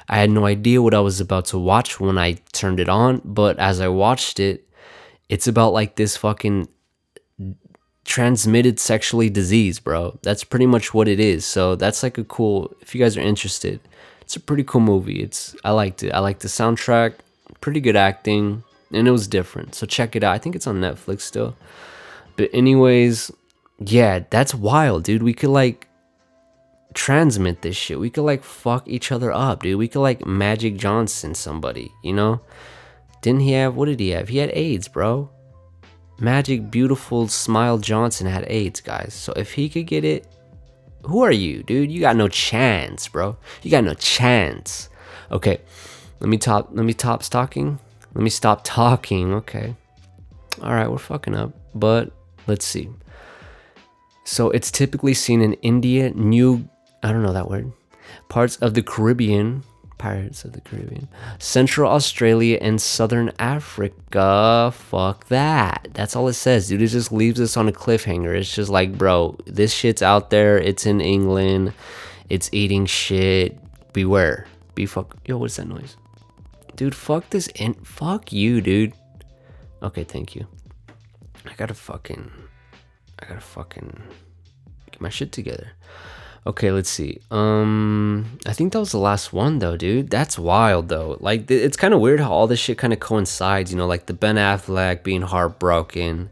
[0.10, 3.22] I had no idea what I was about to watch when I turned it on.
[3.24, 4.68] But as I watched it,
[5.30, 6.68] it's about like this fucking
[8.06, 10.18] transmitted sexually disease, bro.
[10.22, 11.46] That's pretty much what it is.
[11.46, 12.76] So that's like a cool.
[12.82, 13.80] If you guys are interested,
[14.22, 15.22] it's a pretty cool movie.
[15.22, 16.12] It's I liked it.
[16.12, 17.16] I liked the soundtrack.
[17.62, 19.76] Pretty good acting, and it was different.
[19.76, 20.34] So check it out.
[20.34, 21.56] I think it's on Netflix still.
[22.36, 23.32] But anyways,
[23.80, 25.24] yeah, that's wild, dude.
[25.24, 25.88] We could like
[26.94, 28.00] transmit this shit.
[28.00, 29.78] We could like fuck each other up, dude.
[29.78, 32.42] We could like Magic Johnson somebody, you know?
[33.22, 34.30] Didn't he have what did he have?
[34.30, 35.30] He had AIDS, bro.
[36.20, 39.14] Magic Beautiful Smile Johnson had AIDS, guys.
[39.14, 40.28] So if he could get it,
[41.04, 41.92] who are you, dude?
[41.92, 43.38] You got no chance, bro.
[43.62, 44.90] You got no chance.
[45.32, 45.60] Okay.
[46.20, 47.80] Let me top let me top talking.
[48.14, 49.34] Let me stop talking.
[49.34, 49.76] Okay.
[50.62, 51.52] All right, we're fucking up.
[51.76, 52.12] But
[52.48, 52.90] let's see.
[54.24, 56.70] So it's typically seen in India, New
[57.04, 57.74] I don't know that word.
[58.30, 59.64] Parts of the Caribbean,
[60.04, 61.08] Pirates of the Caribbean,
[61.40, 64.74] Central Australia, and Southern Africa.
[64.76, 65.88] Fuck that.
[65.94, 66.82] That's all it says, dude.
[66.82, 68.36] It just leaves us on a cliffhanger.
[68.36, 70.58] It's just like, bro, this shit's out there.
[70.58, 71.72] It's in England.
[72.28, 73.58] It's eating shit.
[73.94, 74.46] Beware.
[74.76, 75.16] Be fuck.
[75.26, 75.96] Yo, what's that noise?
[76.76, 77.48] Dude, fuck this.
[77.56, 78.92] In- fuck you, dude.
[79.82, 80.46] Okay, thank you.
[81.46, 82.30] I gotta fucking.
[83.20, 84.04] I gotta fucking
[84.92, 85.72] get my shit together.
[86.46, 87.20] Okay, let's see.
[87.32, 90.10] Um, I think that was the last one though, dude.
[90.10, 91.18] That's wild though.
[91.22, 93.72] Like, it's kind of weird how all this shit kind of coincides.
[93.72, 96.30] You know, like the Ben Affleck being heartbroken.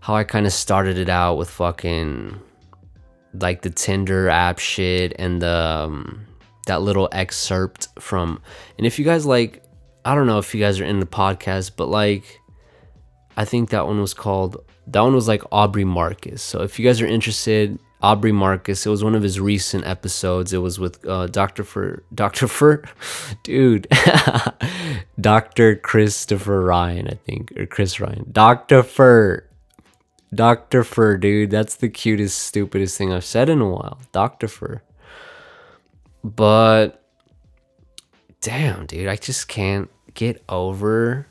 [0.00, 2.40] How I kind of started it out with fucking
[3.34, 6.26] like the Tinder app shit and the um,
[6.66, 8.40] that little excerpt from.
[8.78, 9.64] And if you guys like,
[10.04, 12.40] I don't know if you guys are in the podcast, but like,
[13.36, 14.64] I think that one was called.
[14.88, 16.42] That one was like Aubrey Marcus.
[16.42, 18.84] So if you guys are interested, Aubrey Marcus.
[18.84, 20.52] It was one of his recent episodes.
[20.52, 21.62] It was with uh, Dr.
[21.62, 22.48] Fur, Dr.
[22.48, 22.82] Fur,
[23.44, 23.86] dude,
[25.20, 25.76] Dr.
[25.76, 28.26] Christopher Ryan, I think, or Chris Ryan.
[28.32, 28.82] Dr.
[28.82, 29.44] Fur,
[30.34, 30.82] Dr.
[30.82, 31.50] Fur, dude.
[31.50, 34.00] That's the cutest, stupidest thing I've said in a while.
[34.10, 34.48] Dr.
[34.48, 34.82] Fur.
[36.24, 37.04] But,
[38.40, 41.26] damn, dude, I just can't get over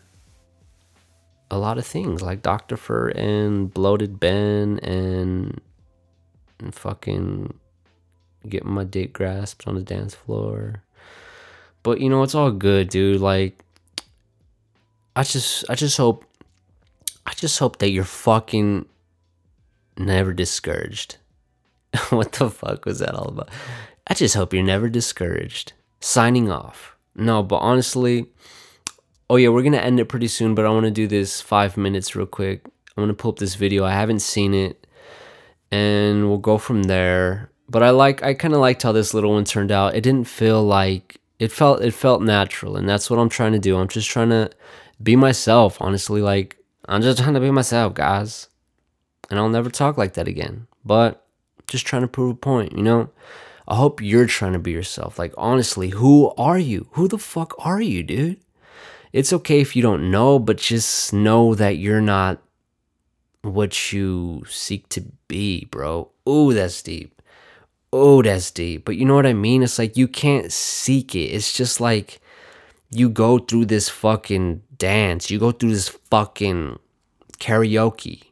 [1.50, 2.78] a lot of things like Dr.
[2.78, 5.60] Fur and Bloated Ben and
[6.62, 7.54] and fucking
[8.48, 10.84] getting my dick grasped on the dance floor.
[11.84, 13.22] But you know, it's all good, dude.
[13.22, 13.64] Like
[15.16, 16.26] I just I just hope
[17.26, 18.86] I just hope that you're fucking
[19.98, 21.18] never discouraged.
[22.10, 23.50] what the fuck was that all about?
[24.08, 25.74] I just hope you're never discouraged.
[26.00, 26.96] Signing off.
[27.16, 28.28] No, but honestly,
[29.30, 32.16] oh yeah, we're gonna end it pretty soon, but I wanna do this five minutes
[32.16, 32.66] real quick.
[32.96, 33.84] I'm gonna pull up this video.
[33.84, 34.81] I haven't seen it
[35.72, 37.50] and we'll go from there.
[37.70, 39.96] But I like I kind of liked how this little one turned out.
[39.96, 43.60] It didn't feel like it felt it felt natural, and that's what I'm trying to
[43.60, 43.78] do.
[43.78, 44.50] I'm just trying to
[45.02, 46.22] be myself, honestly.
[46.22, 46.58] Like
[46.88, 48.50] I'm just trying to be myself, guys.
[49.30, 50.68] And I'll never talk like that again.
[50.84, 51.26] But
[51.68, 53.10] just trying to prove a point, you know?
[53.68, 55.18] I hope you're trying to be yourself.
[55.18, 56.88] Like honestly, who are you?
[56.92, 58.42] Who the fuck are you, dude?
[59.14, 62.42] It's okay if you don't know, but just know that you're not
[63.42, 66.12] what you seek to be, bro.
[66.28, 67.22] Ooh, that's deep.
[67.94, 68.84] Oh, that's deep.
[68.84, 69.64] But you know what I mean?
[69.64, 71.30] It's like you can't seek it.
[71.32, 72.20] It's just like
[72.90, 75.32] you go through this fucking dance.
[75.32, 76.80] You go through this fucking
[77.40, 78.24] karaoke.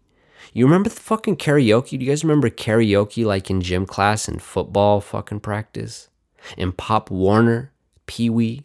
[0.51, 1.91] You remember the fucking karaoke?
[1.91, 6.09] Do you guys remember karaoke like in gym class and football fucking practice?
[6.57, 7.71] In Pop Warner,
[8.07, 8.63] Pee Wee,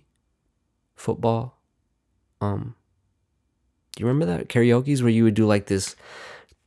[0.97, 1.61] football?
[2.41, 2.75] Um,
[3.95, 5.95] do you remember that karaoke's where you would do like this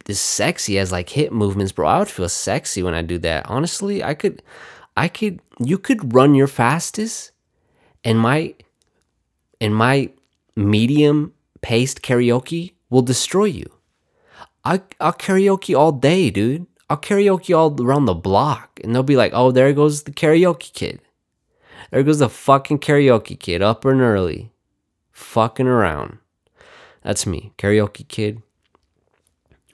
[0.07, 1.85] this sexy as like hip movements, bro.
[1.85, 3.45] I would feel sexy when I do that.
[3.47, 4.41] Honestly, I could
[4.95, 7.31] I could you could run your fastest
[8.05, 8.55] and my
[9.59, 10.09] and my
[10.55, 13.69] medium paced karaoke will destroy you.
[14.63, 16.67] I I'll karaoke all day, dude.
[16.89, 20.71] I'll karaoke all around the block and they'll be like, "Oh, there goes the karaoke
[20.71, 21.01] kid."
[21.91, 24.51] There goes the fucking karaoke kid up and early.
[25.11, 26.19] Fucking around.
[27.01, 28.41] That's me, karaoke kid.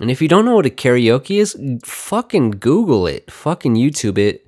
[0.03, 3.31] And if you don't know what a karaoke is, fucking Google it.
[3.31, 4.45] Fucking YouTube it.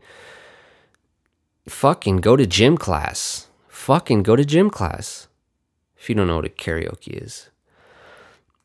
[1.70, 3.48] Fucking go to gym class.
[3.70, 5.30] Fucking go to gym class.
[5.96, 7.48] If you don't know what a karaoke is.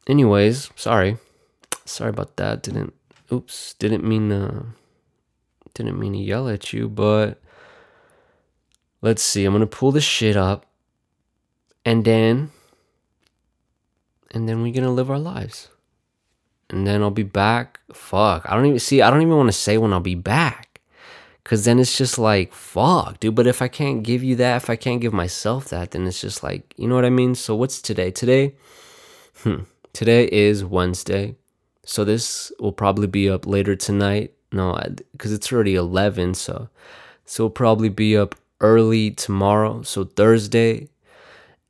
[0.09, 1.19] Anyways, sorry.
[1.85, 2.65] Sorry about that.
[2.65, 2.93] Didn't
[3.33, 4.65] oops, didn't mean uh
[5.75, 7.41] didn't mean to yell at you, but
[9.01, 9.45] let's see.
[9.45, 10.67] I'm gonna pull this shit up.
[11.85, 12.51] and then
[14.33, 15.69] and then we're gonna live our lives
[16.71, 17.81] and then i'll be back.
[17.93, 20.81] Fuck i don't even see i don't even want to say when i'll be back
[21.43, 24.71] because then it's just like fuck dude but if i can't give you that if
[24.71, 27.35] i can't give myself that then it's just like you know what i mean?
[27.35, 28.11] So what's today?
[28.11, 28.55] Today
[29.43, 29.63] hmm
[29.93, 31.35] today is wednesday.
[31.85, 34.33] So this will probably be up later tonight.
[34.53, 34.79] No
[35.13, 36.69] because it's already 11 so
[37.25, 40.89] so it'll probably be up early tomorrow so thursday.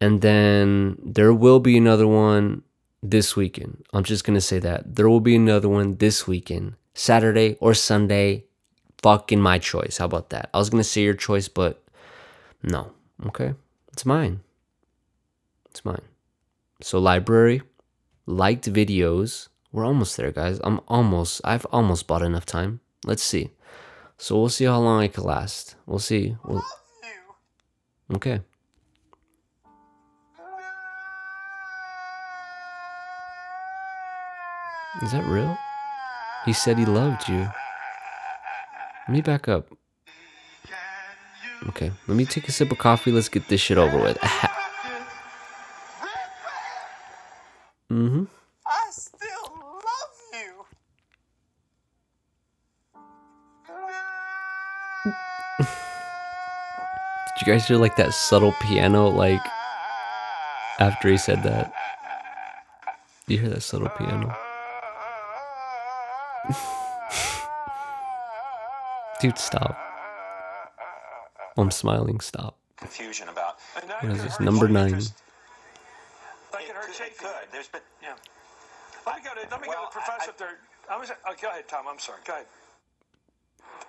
[0.02, 2.62] And then there will be another one
[3.02, 3.84] this weekend.
[3.92, 4.96] I'm just going to say that.
[4.96, 8.44] There will be another one this weekend, Saturday or Sunday.
[9.02, 9.96] Fucking my choice.
[9.96, 10.50] How about that?
[10.52, 11.82] I was going to say your choice, but
[12.62, 12.92] no.
[13.26, 13.54] Okay.
[13.92, 14.40] It's mine.
[15.70, 16.02] It's mine.
[16.82, 17.62] So, library,
[18.26, 19.48] liked videos.
[19.72, 20.60] We're almost there, guys.
[20.64, 22.80] I'm almost, I've almost bought enough time.
[23.06, 23.50] Let's see.
[24.18, 25.76] So, we'll see how long I can last.
[25.86, 26.36] We'll see.
[26.44, 26.62] We'll,
[28.16, 28.40] okay.
[35.02, 35.56] Is that real?
[36.44, 37.48] He said he loved you.
[39.08, 39.66] Let me back up.
[41.68, 43.10] Okay, let me take a sip of coffee.
[43.10, 44.18] Let's get this shit over with.
[47.90, 48.24] mm-hmm.
[48.66, 49.52] I still
[49.86, 50.64] love you.
[57.38, 59.40] Did you guys hear like that subtle piano like
[60.78, 61.72] after he said that?
[63.26, 64.36] You hear that subtle piano?
[69.20, 69.76] Dude, stop.
[71.58, 72.56] I'm smiling, stop.
[72.76, 73.56] Confusion about.
[74.00, 74.40] What is this?
[74.40, 74.92] Number nine.
[74.92, 77.28] Like it hurt It could.
[77.52, 77.82] There's been.
[78.02, 78.14] Yeah.
[79.06, 80.58] Let me go to, let me Well, go to Professor I- up there.
[80.90, 81.84] I was, oh, go ahead, Tom.
[81.88, 82.18] I'm sorry.
[82.26, 82.46] Go ahead.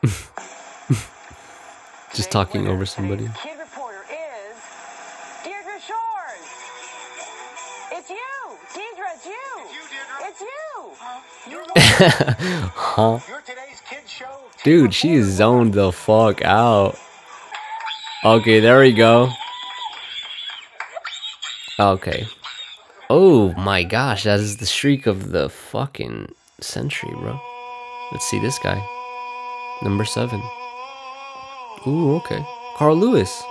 [2.14, 3.28] Just talking over somebody.
[3.42, 4.58] Kid reporter is
[5.44, 6.48] Deirdre Shores.
[7.94, 8.18] It's you,
[8.76, 9.16] Deidre.
[9.16, 9.48] It's you.
[10.32, 11.58] It's you.
[12.74, 13.20] huh?
[13.28, 14.30] You're today's kid show.
[14.64, 16.98] Dude, she is zoned the fuck out.
[18.24, 19.30] Okay, there we go.
[21.78, 22.28] Okay.
[23.10, 27.38] Oh my gosh, that is the streak of the fucking century, bro.
[28.14, 28.82] Let's see this guy.
[29.82, 30.42] Number seven.
[31.88, 32.46] Ooh, okay.
[32.78, 33.44] Carl Lewis.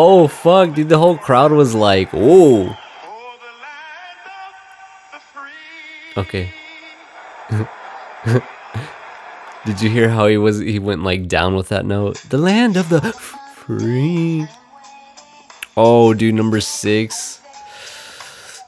[0.00, 2.72] Oh fuck, dude, the whole crowd was like, "Whoa."
[6.16, 6.52] Okay.
[9.66, 12.22] Did you hear how he was he went like down with that note?
[12.28, 13.00] The land of the
[13.56, 14.46] free.
[15.76, 17.40] Oh, dude, number 6.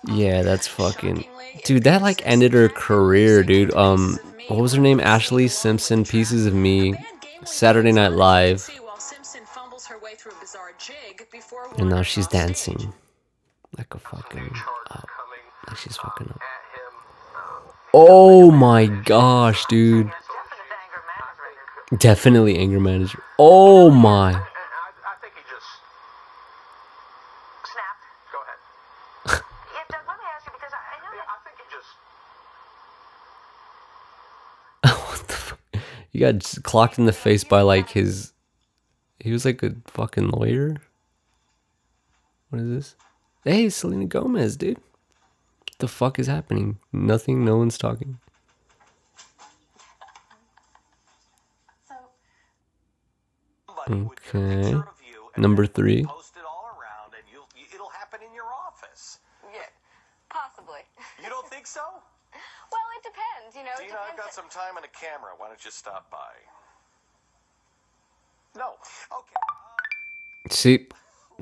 [0.09, 1.27] Yeah, that's fucking
[1.65, 3.73] Dude, that like ended her career, dude.
[3.75, 4.19] Um
[4.49, 4.99] what was her name?
[4.99, 6.97] Ashlee Simpson Pieces of Me.
[7.45, 8.80] Saturday Night Live.
[11.81, 12.93] And now she's dancing
[13.79, 14.55] like a fucking
[14.91, 15.09] up.
[15.67, 16.41] Like she's fucking up.
[17.95, 20.13] Oh my gosh, dude.
[21.97, 23.23] Definitely anger manager.
[23.39, 24.33] Oh my.
[34.83, 35.59] What the fuck?
[36.13, 38.35] You got clocked in the face by like his.
[39.19, 40.77] He was like a fucking lawyer.
[42.51, 42.97] What is this?
[43.45, 44.77] Hey, Selena Gomez, dude.
[44.79, 46.79] What the fuck is happening?
[46.93, 47.45] Nothing.
[47.45, 48.19] No one's talking.
[53.67, 54.63] Somebody with your Okay.
[54.63, 56.05] picture of you and Number three.
[56.05, 59.19] Post it all around, and you'll, you, it'll happen in your office.
[59.53, 59.61] Yeah,
[60.29, 60.81] possibly.
[61.23, 61.81] You don't think so?
[62.71, 63.57] Well, it depends.
[63.57, 65.31] You know, it Tina, I've got some time and a camera.
[65.37, 66.31] Why don't you stop by?
[68.57, 68.75] No.
[69.11, 69.35] Okay.
[69.51, 70.87] Um, See,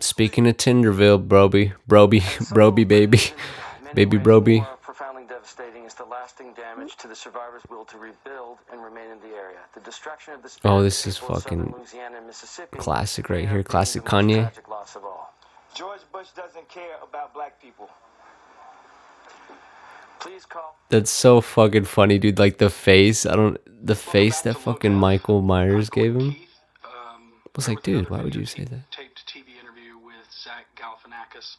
[0.03, 2.23] speaking of Tinderville, broby, broby,
[2.53, 3.21] broby, baby,
[3.95, 4.65] baby, broby.
[4.83, 9.21] Profoundly devastating is the lasting damage to the survivors' will to rebuild and remain in
[9.21, 9.59] the area.
[9.75, 13.29] The destruction of the Oh, this is people of southern fucking Louisiana and Mississippi classic
[13.31, 14.51] right here, classic Kanye.
[14.69, 15.35] loss of all.
[15.75, 17.89] George Bush doesn't care about black people.
[20.21, 20.77] Please call.
[20.89, 22.39] That's so fucking funny, dude.
[22.39, 23.59] Like the face, I don't.
[23.87, 26.35] The face that fucking Michael Myers gave him.
[26.85, 28.91] Um, was like, dude, why would you say that?
[28.91, 30.67] Taped TV interview with Zach
[31.29, 31.57] Galifianakis,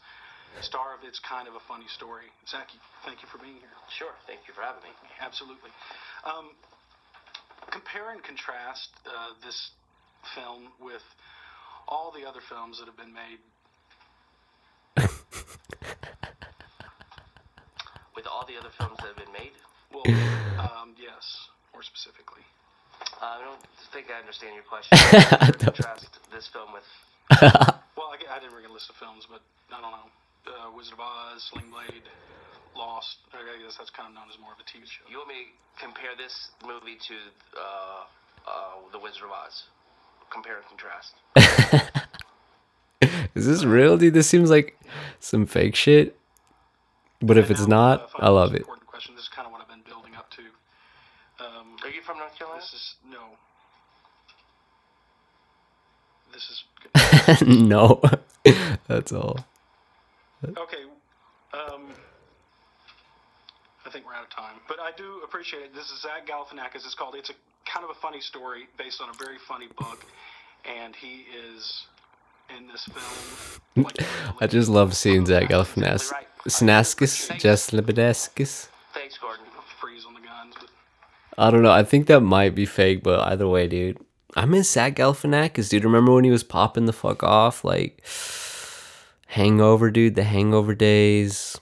[0.61, 2.26] star of It's Kind of a Funny Story.
[2.47, 2.70] Zach,
[3.05, 3.70] thank you for being here.
[3.97, 4.13] Sure.
[4.28, 4.89] Thank you for having me.
[5.22, 5.70] Absolutely.
[6.26, 6.51] Um,
[7.72, 9.72] compare and contrast uh, this
[10.36, 11.03] film with
[11.88, 13.39] all the other films that have been made.
[18.15, 19.53] with all the other films that have been made?
[19.93, 20.05] Well,
[20.59, 22.43] um, yes, more specifically.
[23.22, 23.59] Uh, I don't
[23.93, 24.97] think I understand your question.
[24.97, 26.84] Compare contrast this film with.
[27.95, 30.09] Well, I didn't bring a list of films, but I don't know.
[30.47, 32.03] Uh, Wizard of Oz, Sling Blade,
[32.75, 33.17] Lost.
[33.33, 35.03] I guess that's kind of known as more of a TV show.
[35.09, 37.15] You want me to compare this movie to
[37.59, 38.03] uh,
[38.47, 38.51] uh,
[38.91, 39.63] The Wizard of Oz?
[40.31, 41.15] Compare and contrast.
[43.35, 44.13] Is this real, dude?
[44.13, 44.77] This seems like
[45.19, 46.15] some fake shit.
[47.21, 48.61] But if it's not, I love it.
[48.61, 49.13] Important question.
[49.15, 50.41] This is kind of what I've been building up to.
[51.43, 52.61] Um, Are you from North Carolina?
[52.61, 52.95] this is
[56.95, 57.01] no.
[57.21, 58.01] This is no.
[58.87, 59.39] That's all.
[60.45, 60.83] okay.
[61.53, 61.89] Um,
[63.85, 65.75] I think we're out of time, but I do appreciate it.
[65.75, 66.85] This is Zach Galifianakis.
[66.85, 67.15] It's called.
[67.15, 67.33] It's a
[67.65, 70.05] kind of a funny story based on a very funny book,
[70.65, 71.25] and he
[71.55, 71.85] is
[72.57, 73.85] in this film.
[73.85, 73.97] Like,
[74.41, 76.11] I just love seeing Zach Galifianakis.
[76.47, 78.67] Snaskis, Jess Libideskis.
[78.93, 79.45] Thanks, Gordon.
[79.79, 80.69] freeze on the guns, but
[81.37, 81.71] I don't know.
[81.71, 83.97] I think that might be fake, but either way, dude.
[84.36, 85.84] I miss Zach Galifianakis, dude.
[85.84, 87.63] Remember when he was popping the fuck off?
[87.63, 88.03] Like,
[89.27, 90.15] Hangover, dude.
[90.15, 91.59] The Hangover days.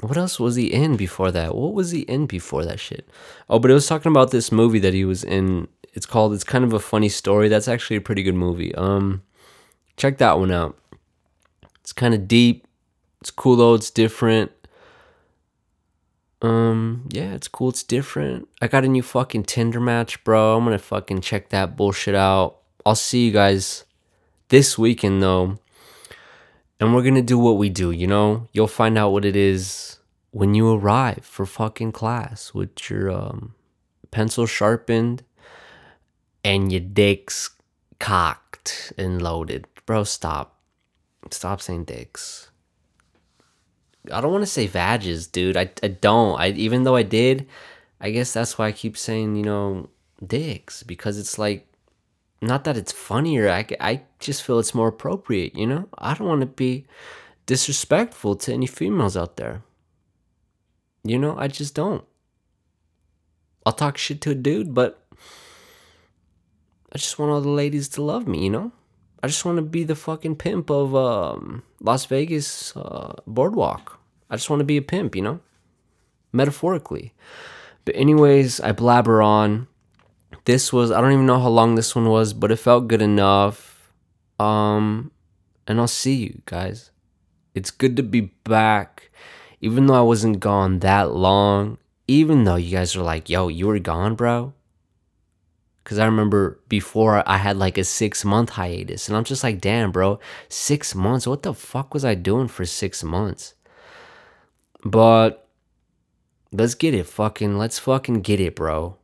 [0.00, 1.54] What else was he in before that?
[1.54, 3.08] What was he in before that shit?
[3.50, 5.68] Oh, but it was talking about this movie that he was in.
[5.92, 6.32] It's called.
[6.32, 7.48] It's kind of a funny story.
[7.48, 8.74] That's actually a pretty good movie.
[8.74, 9.22] Um,
[9.96, 10.78] check that one out.
[11.80, 12.66] It's kind of deep.
[13.20, 13.74] It's cool though.
[13.74, 14.52] It's different.
[16.42, 17.70] Um, yeah, it's cool.
[17.70, 18.48] It's different.
[18.62, 20.56] I got a new fucking Tinder match, bro.
[20.56, 22.56] I'm gonna fucking check that bullshit out.
[22.86, 23.84] I'll see you guys
[24.48, 25.58] this weekend though.
[26.78, 28.48] And we're gonna do what we do, you know?
[28.52, 29.98] You'll find out what it is
[30.30, 33.54] when you arrive for fucking class with your um
[34.10, 35.22] pencil sharpened
[36.42, 37.50] and your dick's
[37.98, 39.66] cocked and loaded.
[39.84, 40.56] Bro, stop.
[41.30, 42.49] Stop saying dicks.
[44.12, 45.56] I don't want to say vages, dude.
[45.56, 46.40] I, I don't.
[46.40, 47.46] I even though I did,
[48.00, 49.90] I guess that's why I keep saying, you know,
[50.24, 51.66] dicks because it's like
[52.42, 53.50] not that it's funnier.
[53.50, 55.88] I, I just feel it's more appropriate, you know?
[55.98, 56.86] I don't want to be
[57.46, 59.62] disrespectful to any females out there.
[61.04, 62.04] You know, I just don't.
[63.66, 65.06] I'll talk shit to a dude, but
[66.92, 68.72] I just want all the ladies to love me, you know?
[69.22, 73.98] I just want to be the fucking pimp of um, Las Vegas uh, boardwalk.
[74.30, 75.40] I just want to be a pimp, you know?
[76.32, 77.12] Metaphorically.
[77.84, 79.66] But, anyways, I blabber on.
[80.44, 83.02] This was, I don't even know how long this one was, but it felt good
[83.02, 83.92] enough.
[84.38, 85.10] Um,
[85.66, 86.90] and I'll see you guys.
[87.54, 89.10] It's good to be back.
[89.60, 91.76] Even though I wasn't gone that long,
[92.08, 94.54] even though you guys are like, yo, you were gone, bro.
[95.82, 99.08] Because I remember before I had like a six month hiatus.
[99.08, 101.26] And I'm just like, damn, bro, six months?
[101.26, 103.54] What the fuck was I doing for six months?
[104.84, 105.48] But
[106.52, 108.96] let's get it, fucking, let's fucking get it, bro.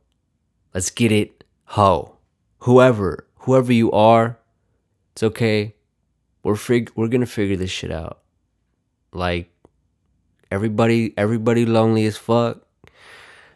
[0.73, 2.17] Let's get it, ho.
[2.59, 4.39] Whoever, whoever you are,
[5.13, 5.75] it's okay.
[6.43, 8.19] We're fig- we're gonna figure this shit out.
[9.11, 9.51] Like
[10.51, 12.61] everybody, everybody lonely as fuck.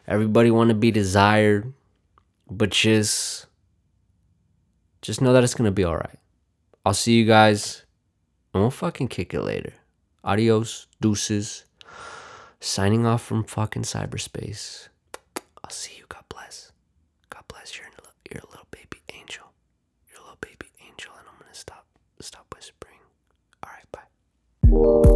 [0.06, 1.72] Everybody want to be desired
[2.52, 3.46] but just
[5.00, 6.18] just know that it's gonna be all right.
[6.84, 7.84] I'll see you guys,
[8.52, 9.74] and we'll fucking kick it later.
[10.24, 11.64] Adios, deuces.
[12.60, 14.88] Signing off from fucking cyberspace.
[15.64, 16.04] I'll see you.
[16.08, 16.70] God bless.
[17.30, 17.76] God bless.
[17.76, 17.82] you.
[18.30, 19.52] you're a little baby angel.
[20.08, 21.86] You're a little baby angel, and I'm gonna stop
[22.20, 22.98] stop whispering.
[23.64, 25.11] All right, bye.